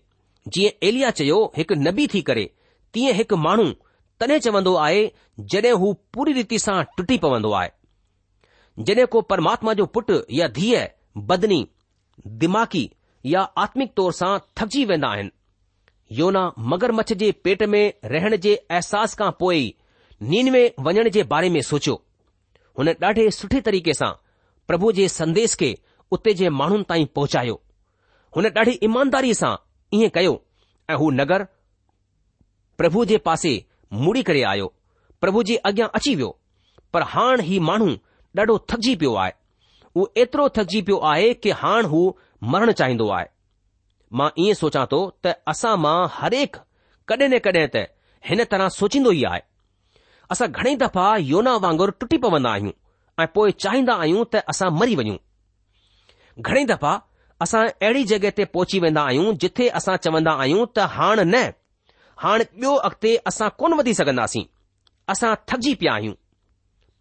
जीअं 0.57 0.77
एलिया 0.91 1.11
चयो 1.21 1.39
हिकु 1.57 1.79
नबी 1.87 2.07
थी 2.13 2.21
करे 2.29 2.45
तीअं 2.97 3.17
हिकु 3.21 3.41
माण्हू 3.47 3.65
तॾहिं 4.19 4.39
चवंदो 4.49 4.75
आहे 4.87 5.01
जॾहिं 5.55 5.73
हू 5.85 5.93
पूरी 6.17 6.37
रीति 6.41 6.59
सां 6.67 6.77
टुटी 6.97 7.17
पवंदो 7.25 7.51
आहे 7.61 7.75
जड॒ 8.85 9.05
को 9.11 9.21
परमात्मा 9.29 9.73
जो 9.73 9.85
पुटु 9.93 10.19
या 10.31 10.47
धीअ 10.55 10.83
बदनी 11.27 11.65
दिमाग़ी 12.43 12.89
या 13.25 13.41
आत्मिक 13.63 13.93
तौर 13.97 14.11
सां 14.13 14.37
थकजी 14.57 14.83
वेंदा 14.85 15.07
आहिनि 15.13 15.31
योना 16.19 16.41
मगरमच्छ 16.71 17.13
जे 17.13 17.31
पेट 17.43 17.63
में 17.73 17.93
रहण 18.11 18.35
जे 18.45 18.55
अहसास 18.55 19.15
खां 19.21 19.31
पोइ 19.39 19.73
नीन 20.29 20.51
में 20.51 20.71
वञण 20.85 21.09
जे 21.17 21.23
बारे 21.33 21.49
में 21.55 21.61
सोचियो 21.69 21.95
हुन 22.77 22.89
ॾाढे 23.01 23.29
सुठे 23.39 23.61
तरीक़े 23.67 23.93
सां 24.01 24.11
प्रभु 24.67 24.91
जे 24.99 25.07
संदेश 25.09 25.55
खे 25.61 25.75
उते 26.11 26.33
जे 26.41 26.49
माण्हुनि 26.61 26.83
ताईं 26.89 27.05
पहुचायो 27.15 27.59
हुन 28.35 28.45
ॾाढी 28.57 28.79
ईमानदारी 28.89 29.33
सां 29.43 29.55
ईअं 29.99 30.09
कयो 30.19 30.41
ऐं 30.89 30.95
हू 31.03 31.09
नगर 31.21 31.43
प्रभु 32.77 33.05
जे 33.13 33.17
पासे 33.29 33.53
मुड़ी 34.05 34.23
करे 34.23 34.41
आयो 34.53 34.73
प्रभु 35.21 35.43
जी 35.49 35.55
अॻियां 35.69 35.87
अची 35.99 36.15
वियो 36.15 36.37
पर 36.93 37.03
हाणे 37.13 37.43
ही 37.43 37.59
माण्हू 37.69 37.95
ॾाढो 38.39 38.57
थकिजी 38.69 38.95
पियो 39.01 39.13
आहे 39.23 39.31
हू 39.97 40.07
एतिरो 40.21 40.47
थकिजी 40.57 40.81
पियो 40.87 40.97
आहे 41.11 41.33
कि 41.43 41.51
हाणे 41.61 41.87
हू 41.91 42.01
मरण 42.53 42.71
चाहींदो 42.79 43.07
आहे 43.17 43.25
मां 44.19 44.29
ईअं 44.43 44.55
सोचां 44.61 44.85
थो 44.91 44.99
त 45.25 45.33
असां 45.53 45.75
मां 45.85 45.95
हरेक 46.17 46.55
कॾहिं 47.11 47.29
न 47.33 47.39
कॾहिं 47.47 47.67
त 47.75 47.81
हिन 48.29 48.43
तरह 48.51 48.67
सोचींदो 48.79 49.11
ई 49.11 49.23
आहे 49.31 49.41
असां 50.35 50.47
घणेई 50.57 50.75
दफ़ा 50.83 51.05
योना 51.31 51.53
वांगुरु 51.65 51.91
टुटी 52.01 52.17
पवंदा 52.25 52.51
आहियूं 52.57 52.77
ऐं 53.23 53.27
पोइ 53.37 53.51
चाहींदा 53.65 53.93
आहियूं 54.03 54.23
त 54.33 54.43
असां 54.53 54.69
मरी 54.79 54.95
वञूं 55.01 55.17
घणेई 56.47 56.65
दफ़ा 56.73 56.93
असां 57.45 57.63
अहिड़ी 57.69 58.03
जॻहि 58.13 58.31
ते 58.37 58.43
पहुची 58.55 58.77
वेंदा 58.87 59.01
आहियूं 59.11 59.33
जिथे 59.45 59.67
असां 59.81 59.95
चवंदा 60.05 60.31
आहियूं 60.43 60.65
त 60.77 60.87
हाणे 60.97 61.23
न 61.33 61.45
हाणे 62.25 62.43
ॿियो 62.61 62.75
अॻिते 62.89 63.11
असां 63.31 63.47
कोन 63.61 63.73
वधी 63.81 63.93
सघंदासीं 64.01 64.43
असां 65.13 65.33
थकिजी 65.47 65.73
पिया 65.81 65.93
आहियूं 65.97 66.15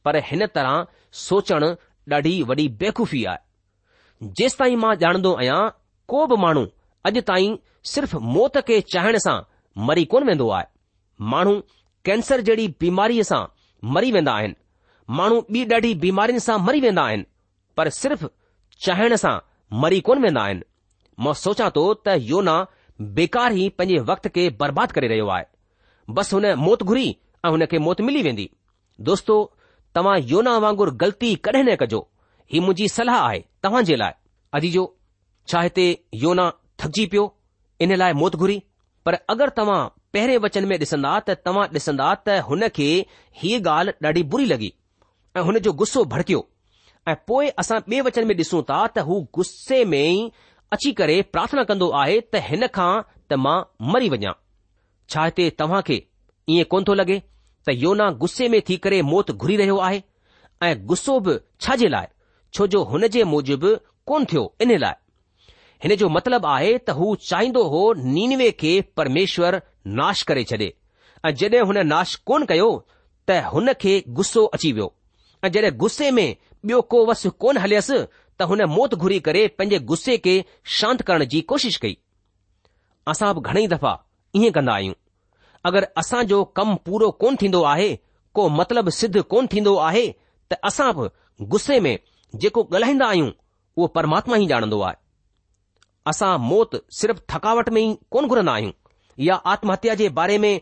पर 0.05 0.17
हिन 0.31 0.45
तरह 0.57 0.75
सोचणु 1.13 1.69
ॾाढी 2.13 2.41
वॾी 2.49 2.67
बेखूफ़ी 2.81 3.25
आहे 3.31 4.27
जेसि 4.39 4.57
ताईं 4.59 4.77
मां 4.79 4.95
ॼाणंदो 5.01 5.33
आहियां 5.35 5.61
को 6.09 6.25
बि 6.27 6.37
माण्हू 6.43 6.65
अॼु 7.09 7.21
ताईं 7.29 7.57
सिर्फ़ 7.93 8.17
मौत 8.35 8.57
खे 8.69 8.81
चाहिण 8.93 9.17
सां 9.25 9.41
मरी 9.87 10.05
कोन 10.13 10.27
वेंदो 10.29 10.49
आहे 10.57 10.65
माण्हू 11.33 11.55
कैंसर 12.05 12.41
जहिड़ी 12.49 12.67
बीमारीअ 12.81 13.23
सां 13.31 13.43
मरी 13.97 14.13
वेंदा 14.17 14.33
आहिनि 14.41 14.55
माण्हू 15.19 15.41
ॿी 15.57 15.65
ॾाढी 15.75 15.95
बीमारियुनि 16.05 16.41
सां 16.47 16.59
मरी 16.69 16.81
वेंदा 16.87 17.03
आहिनि 17.11 17.25
पर 17.77 17.89
सिर्फ़ 18.03 18.27
चाहिण 18.87 19.15
सां 19.25 19.37
मरी 19.83 20.01
कोन 20.11 20.23
वेंदा 20.23 20.43
आहिनि 20.43 20.63
मां 21.25 21.35
सोचां 21.45 21.69
थो 21.77 21.85
त 21.95 22.17
योना 22.31 22.57
बेकार 23.19 23.53
ई 23.53 23.69
पंहिंजे 23.79 24.01
वक़्त 24.11 24.29
खे 24.35 24.49
बर्बादु 24.61 24.95
करे 24.99 25.09
रहियो 25.13 25.27
आहे 25.37 25.45
बसि 26.19 26.37
हुन 26.37 26.53
मौत 26.67 26.83
घुरी 26.83 27.09
ऐं 27.47 27.51
हुन 27.57 27.65
खे 27.73 27.79
मौत 27.89 28.01
मिली 28.09 28.23
वेंदी 28.23 28.49
दोस्तो 29.09 29.35
तव्हां 29.97 30.17
योना 30.31 30.53
वांगुरु 30.63 30.93
ग़लती 31.01 31.29
कॾहिं 31.47 31.63
न 31.69 31.75
कजो 31.81 31.99
ही 32.53 32.61
मुंहिंजी 32.61 32.87
सलाह 32.95 33.19
आहे 33.29 33.39
तव्हां 33.65 33.83
जे 33.91 33.97
लाइ 34.01 34.13
अजी 34.59 34.71
जो 34.75 34.83
छा 35.53 35.61
हिते 35.67 35.87
योना 36.25 36.45
थकिजी 36.83 37.05
पियो 37.13 37.23
इन 37.87 37.95
लाइ 38.03 38.13
मौत 38.23 38.37
घुरी 38.43 38.57
पर 39.07 39.15
अगरि 39.35 39.55
तव्हां 39.61 39.79
पहिरें 40.17 40.37
वचन 40.47 40.67
में 40.73 40.77
ॾिसंदा 40.81 41.13
त 41.29 41.37
तव्हां 41.49 41.65
ॾिसंदा 41.79 42.09
त 42.15 42.37
हुन 42.49 42.67
खे 42.79 42.89
हीअ 43.43 43.61
ॻाल्हि 43.77 43.97
ॾाढी 44.11 44.23
बुरी 44.35 44.49
लॻी 44.53 44.71
ऐं 45.39 45.45
हुन 45.49 45.59
जो 45.69 45.73
गुस्सो 45.83 46.05
भड़कियो 46.17 46.43
ऐं 47.13 47.15
पोइ 47.33 47.49
असां 47.65 47.79
ॿिए 47.89 48.01
वचन 48.11 48.29
में 48.33 48.35
ॾिसूं 48.41 48.61
था 48.73 48.81
त 48.97 49.05
हू 49.09 49.21
गुस्से 49.39 49.79
में 49.95 49.99
ई 50.03 50.21
अची 50.79 50.93
करे 51.01 51.21
प्रार्थना 51.39 51.65
कंदो 51.73 51.89
आहे 52.03 52.21
त 52.21 52.45
हिन 52.51 52.69
खां 52.79 52.91
त 53.07 53.41
मां 53.47 53.57
मरी 53.97 54.13
वञा 54.17 54.35
छा 55.17 55.27
हिते 55.31 55.49
तव्हां 55.65 55.83
खे 55.91 55.99
ईअं 56.57 56.71
कोन 56.77 56.89
थो 56.91 56.99
लॻे 57.03 57.19
त 57.67 57.71
योना 57.75 58.11
गुस्से 58.23 58.49
में 58.49 58.61
थी 58.69 58.77
करे 58.85 59.01
मौत 59.03 59.31
घुरी 59.31 59.57
रहियो 59.57 59.77
आहे 59.87 60.03
ऐं 60.63 60.77
गुस्सो 60.87 61.19
बि 61.21 61.37
छा 61.61 61.75
जे 61.77 61.89
लाइ 61.89 62.07
छो 62.55 62.67
जो 62.75 62.83
हुन 62.91 63.07
जे 63.17 63.25
मूजिबि 63.31 63.75
कोन 64.07 64.25
थियो 64.33 64.43
इन 64.63 64.77
लाइ 64.79 64.95
हिन 65.85 65.95
जो 66.03 66.09
मतिलबु 66.17 66.49
आहे 66.49 66.77
त 66.79 66.91
हू 66.99 67.15
चाहींदो 67.29 67.63
हो 67.73 67.81
नीनवे 68.03 68.51
खे 68.61 68.71
परमेश्वर 68.97 69.61
नाश 70.01 70.23
करे 70.31 70.45
छॾे 70.51 70.59
ऐं 71.29 71.35
जड॒हिं 71.41 71.63
हुन 71.73 71.79
नाश 71.87 72.15
कोन 72.31 72.45
कयो 72.53 72.69
त 73.29 73.43
हुन 73.55 73.73
खे 73.81 73.95
गुस्सो 74.21 74.45
अची 74.59 74.73
वियो 74.79 74.93
ऐं 75.45 75.51
जॾहिं 75.57 75.73
गुस्से 75.83 76.11
में 76.19 76.27
ॿियो 76.67 76.81
को 76.95 77.05
वस 77.07 77.27
कोन 77.45 77.59
हलियसि 77.65 77.99
त 78.39 78.49
हुन 78.53 78.65
मौत 78.77 78.95
घुरी 78.95 79.19
करे 79.29 79.47
पंहिंजे 79.59 79.79
गुस्से 79.91 80.17
खे 80.29 80.37
शांत 80.79 81.03
करण 81.11 81.25
जी 81.35 81.41
कोशिश 81.55 81.77
कई 81.87 81.97
असां 83.15 83.33
बि 83.35 83.41
घणेई 83.51 83.67
दफ़ा 83.75 83.93
ईअं 84.37 84.53
कंदा 84.59 84.73
आहियूं 84.77 84.95
अगरि 85.69 85.87
असांजो 86.01 86.39
कमु 86.57 86.75
पूरो 86.87 87.07
कोन 87.21 87.37
थींदो 87.41 87.63
आहे 87.73 87.89
को 88.37 88.43
मतिलब 88.59 88.89
सिद्ध 89.01 89.21
कोन 89.33 89.47
थींदो 89.53 89.75
आहे 89.89 90.05
त 90.51 90.55
असां 90.69 90.91
बि 90.99 91.07
गुस्से 91.55 91.79
में 91.87 91.95
जेको 92.43 92.63
ॻाल्हाईंदा 92.75 93.07
आहियूं 93.15 93.31
उहो 93.77 93.87
परमात्मा 93.97 94.37
ई 94.37 94.47
ॼाणंदो 94.53 94.81
आहे 94.89 94.97
असां 96.13 96.31
मौत 96.51 96.77
सिर्फ़ 96.99 97.21
थकावट 97.33 97.69
में 97.77 97.81
ई 97.83 97.89
कोन 98.15 98.27
घुरंदा 98.33 98.53
आहियूं 98.59 98.73
या 99.29 99.35
आत्महत्या 99.55 99.95
जे 100.03 100.09
बारे 100.19 100.39
में 100.45 100.53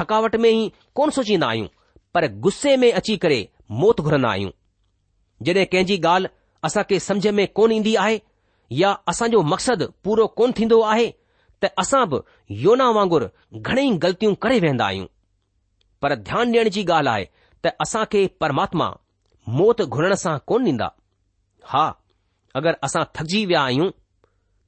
थकावट 0.00 0.36
में 0.44 0.48
ई 0.50 0.60
कोन 1.00 1.10
सोचींदा 1.18 1.46
आहियूं 1.48 1.66
पर 2.14 2.26
गुस्से 2.46 2.76
में 2.82 2.90
अची 3.02 3.16
करे 3.24 3.40
मौत 3.82 4.00
घुरंदा 4.06 4.30
आहियूं 4.34 4.50
जॾहिं 5.48 5.66
कंहिंजी 5.72 5.96
ॻाल्हि 6.12 6.32
असांखे 6.70 7.00
सम्झ 7.08 7.26
में 7.40 7.46
कोन 7.60 7.72
ईंदी 7.80 7.94
आहे 8.06 8.18
या 8.84 8.94
असांजो 9.14 9.42
मक़सदु 9.54 9.86
पूरो 10.04 10.26
कोन 10.40 10.52
थींदो 10.60 10.80
आहे 10.92 11.08
त 11.62 11.68
असां 11.82 12.04
बि 12.12 12.18
योना 12.62 12.88
वांगुरु 12.96 13.26
घणेई 13.66 13.90
ग़लतियूं 14.04 14.34
करे 14.44 14.58
वेंदा 14.64 14.86
आहियूं 14.86 15.06
पर 16.02 16.14
ध्यानु 16.28 16.50
ॾियण 16.52 16.68
जी 16.76 16.82
ॻाल्हि 16.94 17.10
आहे 17.14 17.24
त 17.64 17.72
असां 17.84 18.04
खे 18.12 18.26
परमात्मा 18.42 18.86
मौत 19.58 19.82
घुरण 19.96 20.14
सां 20.24 20.36
कोन 20.50 20.64
ॾींदा 20.68 20.88
हा 21.72 21.84
अगरि 22.60 22.74
असां 22.86 23.02
थकिजी 23.16 23.44
विया 23.50 23.60
आहियूं 23.68 23.90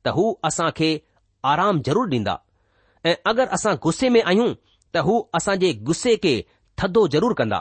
त 0.07 0.14
हू 0.18 0.24
असां 0.48 0.68
खे 0.78 0.90
आराम 1.52 1.80
ज़रूरु 1.87 2.09
ॾींदा 2.14 2.35
ऐं 3.09 3.14
अगरि 3.30 3.46
असां 3.57 3.74
गुस्से 3.87 4.09
में 4.16 4.22
आहियूं 4.22 4.48
त 4.92 4.96
हू 5.09 5.14
असां 5.38 5.57
जे 5.64 5.72
गुस्से 5.88 6.16
खे 6.24 6.35
थधो 6.80 7.07
ज़रूरु 7.14 7.35
कंदा 7.40 7.61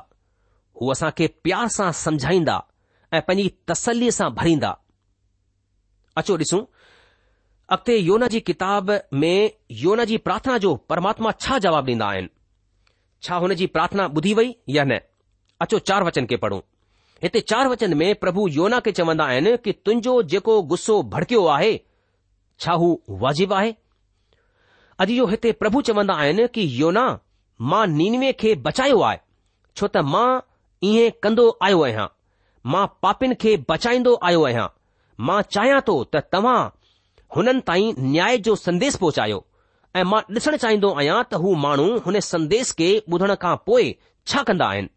हू 0.79 0.91
असां 0.95 1.09
खे 1.17 1.27
प्यार 1.43 1.67
सां 1.77 1.89
समझाईंदा 2.05 2.57
ऐं 3.17 3.21
पंहिंजी 3.27 3.49
तसलीअ 3.71 4.15
सां 4.19 4.29
भरींदा 4.41 4.71
अचो 6.21 6.33
ॾिसूं 6.43 6.61
अॻिते 7.73 7.95
योना 7.97 8.27
जी 8.31 8.39
किताब 8.47 8.89
में 9.13 9.51
योना 9.83 10.03
जी 10.09 10.17
प्रार्थना 10.25 10.57
जो 10.63 10.73
परमात्मा 10.91 11.29
छा 11.43 11.57
जवाबु 11.65 11.91
ॾींदा 11.91 12.05
आहिनि 12.07 12.27
छा 13.27 13.35
हुनजी 13.43 13.67
प्रार्थना 13.77 14.03
ॿुधी 14.19 14.33
वई 14.39 14.53
या 14.75 14.83
न 14.89 14.97
अचो 15.65 15.79
चार 15.89 16.03
वचन 16.07 16.25
खे 16.31 16.37
पढ़ूं 16.43 16.59
हिते 17.23 17.39
चार 17.51 17.67
वचन 17.67 17.93
में 17.97 18.13
प्रभु 18.25 18.47
योना 18.57 18.79
खे 18.87 18.91
चवंदा 18.99 19.23
आहिनि 19.33 19.55
कि 19.63 19.71
तुंहिंजो 19.85 20.13
जेको 20.33 20.61
गुस्सो 20.73 21.01
भड़कियो 21.15 21.45
आहे 21.55 21.71
छा 22.65 22.73
हू 22.83 22.91
वाजिबु 23.25 23.55
आहे 23.61 23.73
अॼु 25.05 25.15
जो 25.21 25.25
हिते 25.33 25.51
प्रभु 25.63 25.81
चवंदा 25.89 26.17
आहिनि 26.27 26.47
कि 26.57 26.67
योना 26.81 27.07
मां 27.73 27.81
नीनवे 27.95 28.31
खे 28.43 28.53
बचायो 28.69 29.01
आहे 29.09 29.19
छो 29.77 29.87
त 29.97 30.05
मां 30.15 30.27
इहो 30.91 31.09
कंदो 31.27 31.49
आयो 31.69 31.81
आहियां 31.89 32.07
मां 32.75 32.85
पापिन 33.07 33.33
खे 33.47 33.55
बचाईंदो 33.75 34.15
आयो 34.31 34.45
आहियां 34.53 34.67
मां 35.31 35.41
चाहियां 35.57 35.81
थो 35.91 35.99
त 36.15 36.25
तव्हां 36.37 36.57
हुननि 37.35 37.59
ताईं 37.67 37.93
न्याय 38.11 38.37
जो 38.45 38.55
संदेश 38.55 38.95
पहुचायो 39.03 39.37
ऐं 39.99 40.03
मां 40.09 40.19
ॾिसणु 40.35 40.57
चाहींदो 40.63 40.89
आहियां 40.99 41.21
त 41.31 41.39
हू 41.43 41.53
माण्हू 41.65 41.85
हुन 42.05 42.19
संदेश 42.29 42.71
खे 42.79 42.89
ॿुधण 43.13 43.33
खां 43.43 43.55
पोइ 43.67 43.87
छा 44.31 44.41
कंदा 44.49 44.65
आहिनि 44.73 44.89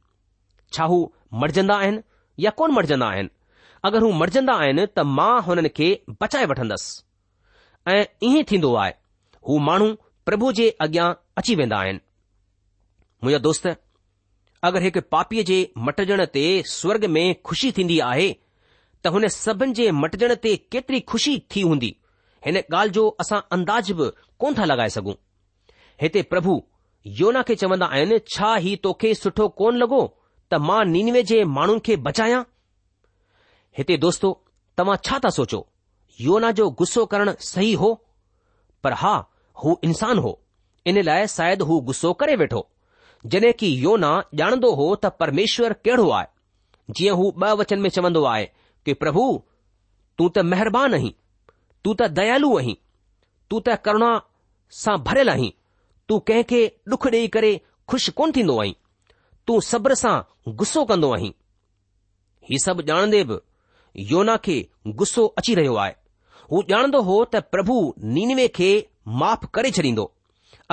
छा 0.77 0.85
हू 0.90 0.99
मरजंदा 1.42 1.77
आहिनि 1.85 2.01
या 2.44 2.51
कोन 2.61 2.70
मरजंदा 2.79 3.07
आहिनि 3.14 3.29
अगरि 3.88 4.03
हू 4.05 4.11
मरजंदा 4.20 4.55
आहिनि 4.64 4.85
त 4.99 5.07
मां 5.18 5.31
हुननि 5.49 5.68
खे 5.79 5.88
बचाए 6.20 6.46
वठंदसि 6.53 6.94
ऐं 7.94 8.05
ईअं 8.29 8.49
थींदो 8.51 8.75
आहे 8.85 8.92
हू 9.49 9.59
माण्हू 9.68 9.90
प्रभु 10.31 10.53
जे 10.61 10.68
अॻियां 10.87 11.09
अची 11.42 11.57
वेंदा 11.62 11.81
आहिनि 11.87 12.03
मुंहिंजा 13.22 13.42
दोस्त 13.49 13.68
अगरि 14.70 14.85
हिकु 14.88 15.01
पापीअ 15.16 15.44
जे 15.53 15.59
मटजण 15.88 16.25
ते 16.38 16.46
स्वर्ग 16.79 17.05
में 17.16 17.27
खुशी 17.51 17.72
थींदी 17.81 17.99
आहे 18.14 18.29
त 19.03 19.14
हुन 19.16 19.29
सभिनि 19.44 19.75
जे 19.81 19.90
मटजण 20.05 20.33
ते 20.49 20.57
केतिरी 20.75 21.01
खु़शी 21.12 21.37
थी 21.55 21.64
हूंदी 21.70 21.96
हिन 22.47 22.57
ॻाल्हि 22.61 22.91
जो 22.95 23.05
असां 23.21 23.39
अंदाज़ 23.55 23.93
बि 24.01 24.09
कोन 24.41 24.55
था 24.59 24.65
लॻाए 24.65 24.89
सघूं 24.97 25.15
हिते 26.03 26.23
प्रभु 26.33 26.53
योना 27.21 27.43
खे 27.49 27.55
चवंदा 27.63 27.87
आहिनि 27.95 28.19
छा 28.35 28.55
ही 28.67 28.75
तोखे 28.85 29.13
सुठो 29.21 29.47
कोन 29.61 29.77
लॻो 29.83 30.01
त 30.53 30.61
मां 30.67 30.85
नीनवे 30.93 31.23
जे 31.31 31.43
माण्हुनि 31.57 31.81
खे 31.89 31.97
बचायां 32.09 32.43
हिते 33.79 33.97
दोस्तो 34.05 34.31
तव्हां 34.79 34.97
छा 35.11 35.19
था 35.25 35.31
सोचो 35.39 35.61
योना 36.27 36.51
जो 36.61 36.69
गुस्सो 36.83 37.05
करणु 37.15 37.33
सही 37.49 37.73
हो 37.83 37.91
पर 38.85 38.93
हा 39.03 39.13
हू 39.65 39.77
इंसान 39.91 40.19
हो 40.27 40.33
इन 40.91 41.03
लाइ 41.11 41.27
शायदि 41.37 41.65
हू 41.71 41.81
गुस्सो 41.91 42.13
करे 42.23 42.37
वेठो 42.45 42.63
जॾहिं 43.35 43.53
की 43.63 43.75
योना 43.87 44.13
ॼाणंदो 44.45 44.73
हो 44.83 44.95
त 45.05 45.13
परमेश्वर 45.23 45.73
कहिड़ो 45.85 46.09
आहे 46.21 46.95
जीअं 46.99 47.17
हू 47.23 47.31
ॿ 47.45 47.53
वचन 47.63 47.79
में 47.87 47.91
चवंदो 47.99 48.25
आहे 48.35 48.47
कि 48.87 48.95
प्रभु 49.05 49.27
तूं 50.19 50.29
त 50.35 50.45
महिरबानी 50.55 50.97
आहीं 51.01 51.13
तू 51.87 51.92
त 51.99 52.07
दयालु 52.18 52.49
आहीं 52.61 52.75
तू 53.51 53.59
त 53.66 53.75
करुणा 53.87 54.07
सां 54.79 54.94
भरियलु 55.09 55.31
आहीं 55.37 55.51
तूं 56.09 56.18
कंहिं 56.31 56.44
खे 56.53 56.62
डुख 56.92 57.07
ॾेई 57.11 57.27
करे 57.37 57.51
खु़शि 57.90 58.12
कोन 58.20 58.33
थींदो 58.37 58.57
आहीं 58.62 58.72
तूं 59.46 59.59
सब्र 59.66 59.94
सां 60.01 60.14
गुस्सो 60.62 60.83
कंदो 60.92 61.11
आहीं 61.18 61.31
हीउ 62.51 62.59
सभु 62.64 62.87
ॼाणंदे 62.90 63.20
बि 63.31 63.37
योना 64.12 64.37
खे 64.49 64.57
गुस्सो 65.03 65.27
अची 65.42 65.55
रहियो 65.61 65.75
आहे 65.87 65.94
हू 66.51 66.62
ॼाणंदो 66.75 67.03
हो 67.12 67.20
त 67.35 67.44
प्रभु 67.55 67.79
नीनवे 68.18 68.49
खे 68.61 68.70
माफ़ 69.20 69.46
करे 69.59 69.70
छॾींदो 69.81 70.09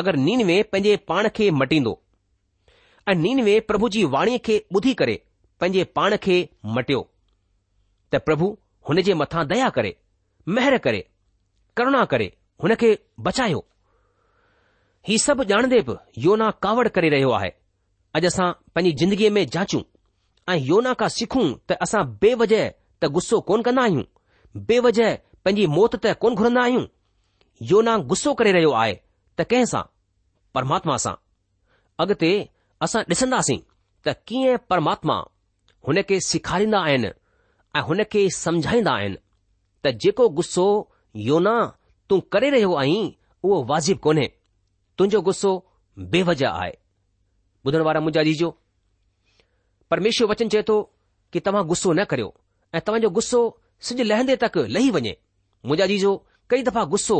अगरि 0.02 0.26
नीनवे 0.26 0.58
पंहिंजे 0.74 0.96
पाण 1.12 1.30
खे 1.40 1.52
मटींदो 1.64 1.96
ऐं 3.12 3.18
नीनवे 3.28 3.60
प्रभु 3.70 3.94
जी 3.98 4.04
वाणीअ 4.18 4.46
खे 4.50 4.58
ॿुधी 4.78 4.94
करे 5.04 5.20
पंहिंजे 5.62 5.84
पाण 6.00 6.18
खे 6.30 6.40
मटियो 6.80 7.06
त 8.14 8.26
प्रभु 8.30 8.54
हुन 8.90 9.08
जे 9.10 9.14
मथां 9.26 9.46
दया 9.54 9.70
करे 9.80 9.94
महर 10.50 10.78
करे 10.84 11.08
करुणा 11.78 12.04
करे 12.12 12.26
हुन 12.64 12.74
खे 12.82 12.98
बचायो 13.26 13.64
ही 15.08 15.18
सभु 15.20 15.44
ॼाणंदे 15.50 15.80
बि 15.88 15.94
योना 16.26 16.50
कावड़ 16.64 16.88
करे 16.96 17.10
रहियो 17.14 17.30
आहे 17.38 17.50
अॼु 18.18 18.28
असां 18.28 18.52
पंहिंजी 18.76 18.96
ज़िंदगीअ 19.04 19.32
में 19.36 19.46
जाचूं 19.56 19.82
ऐं 20.54 20.58
योना 20.70 20.94
खां 21.00 21.10
सिखूं 21.18 21.46
त 21.70 21.78
असां 21.86 22.04
बेवजह 22.22 22.70
त 23.02 23.10
गुस्सो 23.16 23.40
कोन 23.50 23.62
कंदा 23.68 23.82
आहियूं 23.84 24.04
बेवजह 24.70 25.16
पंहिंजी 25.46 25.66
मौत 25.76 25.96
त 26.06 26.14
कोन 26.24 26.36
घुरंदा 26.36 26.62
आहियूं 26.64 26.86
योना 27.74 27.98
गुस्सो 28.12 28.34
करे 28.42 28.52
रहियो 28.58 28.72
आहे 28.82 28.94
त 29.40 29.50
कंहिं 29.52 29.66
सां 29.74 29.82
परमात्मा 30.56 30.98
सां 31.06 31.14
अॻिते 32.04 32.32
असां 32.88 33.02
ॾिसंदासीं 33.10 33.60
त 34.06 34.16
कीअं 34.28 34.58
परमात्मा 34.70 35.20
हुन 35.88 36.02
खे 36.10 36.20
सेखारींदा 36.30 36.80
आहिनि 36.90 37.12
ऐं 37.76 37.84
हुन 37.92 38.04
खे 38.14 38.30
समझाईंदा 38.40 38.92
आहिनि 39.00 39.18
त 39.84 39.92
जेको 40.02 40.28
गुस्सो 40.38 40.66
योना 41.28 41.54
तूं 42.10 42.20
करे 42.34 42.50
रहियो 42.56 42.76
आई 42.82 42.94
उहो 43.44 43.64
वाजिब 43.72 43.98
कोन्हे 44.06 44.28
तुंहिंजो 44.98 45.22
गुस्सो 45.30 45.52
बेवजह 46.16 46.50
आहे 46.64 46.74
ॿुधण 47.68 47.82
वारा 47.88 48.00
मुंहिंजा 48.06 48.22
जीजो 48.30 48.48
परमेश्वर 49.92 50.28
वचन 50.32 50.50
चए 50.56 50.62
थो 50.70 50.78
कि 51.34 51.40
तव्हां 51.46 51.66
गुस्सो 51.72 51.92
न 52.00 52.04
करियो 52.14 52.30
ऐं 52.76 52.82
तव्हांजो 52.88 53.10
गुस्सो 53.18 53.40
सिज 53.90 54.02
लहंदे 54.10 54.36
तक 54.44 54.58
लही 54.76 54.90
वञे 54.96 55.14
मुंहिंजा 55.68 55.86
जीजो 55.94 56.12
कई 56.54 56.64
दफ़ा 56.70 56.84
गुस्सो 56.96 57.18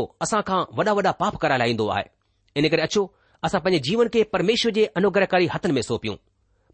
खां 0.50 0.58
वॾा 0.80 0.92
वॾा 0.98 1.12
पाप 1.22 1.36
कराए 1.44 1.58
लांदो 1.62 1.88
आहे 1.96 2.04
इन 2.60 2.68
करे 2.74 2.82
अचो 2.88 3.02
असां 3.48 3.60
पंहिंजे 3.64 3.84
जीवन 3.88 4.08
खे 4.16 4.20
परमेश्वर 4.34 4.72
जे 4.78 4.84
अनुग्रहकारी 5.00 5.46
हथनि 5.54 5.72
में 5.80 5.86
सौपियूं 5.88 6.16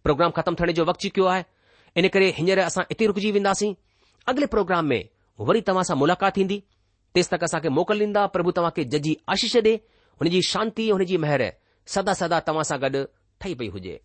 प्रोग्राम 0.05 0.31
ख़तमु 0.39 0.57
थियण 0.63 0.73
जो 0.81 0.85
वक़्तु 0.91 1.07
चुकियो 1.09 1.25
आहे 1.37 1.45
इन 2.03 2.07
करे 2.19 2.33
हींअर 2.41 2.59
असां 2.71 2.85
इते 2.97 3.07
रुकिजी 3.13 3.31
वेंदासीं 3.39 3.75
अॻिले 4.35 4.47
प्रोग्राम 4.57 4.93
में 4.95 5.03
वरी 5.49 5.61
तव्हां 5.67 5.83
सां 5.89 5.95
मुलाक़ात 5.99 6.39
ईंदी 6.39 6.57
तेसि 7.17 7.29
तक 7.35 7.45
असांखे 7.45 7.69
मोकिल 7.77 8.01
ॾींदा 8.01 8.25
प्रभु 8.35 8.51
तव्हांखे 8.57 8.83
जजी 8.95 9.15
आशीष 9.35 9.55
ॾे 9.67 9.73
हुनजी 10.21 10.41
शांती 10.49 10.91
जी 11.11 11.17
मेहर 11.25 11.43
सदा 11.95 12.15
सदा 12.19 12.41
तव्हां 12.49 12.65
सां 12.71 12.79
गॾु 12.83 13.05
ठही 13.41 13.55
पई 13.61 13.69
हुजे 13.69 13.99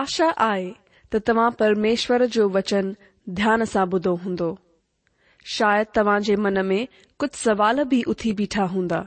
आशा 0.00 0.28
आहे 0.46 0.70
त 1.12 1.16
तव्हां 1.28 1.50
परमेश्वर 1.62 2.24
जो 2.36 2.48
वचन 2.58 2.92
ध्यान 3.40 3.64
सां 3.74 3.86
ॿुधो 3.96 4.14
हूंदो 4.24 4.54
शायदि 5.56 5.90
तव्हां 5.96 6.18
जे 6.30 6.34
मन 6.46 6.58
में 6.70 6.80
कुझु 7.20 7.36
सवाल 7.44 7.82
बि 7.92 8.02
उथी 8.14 8.32
बीठा 8.42 8.64
हूंदा 8.76 9.06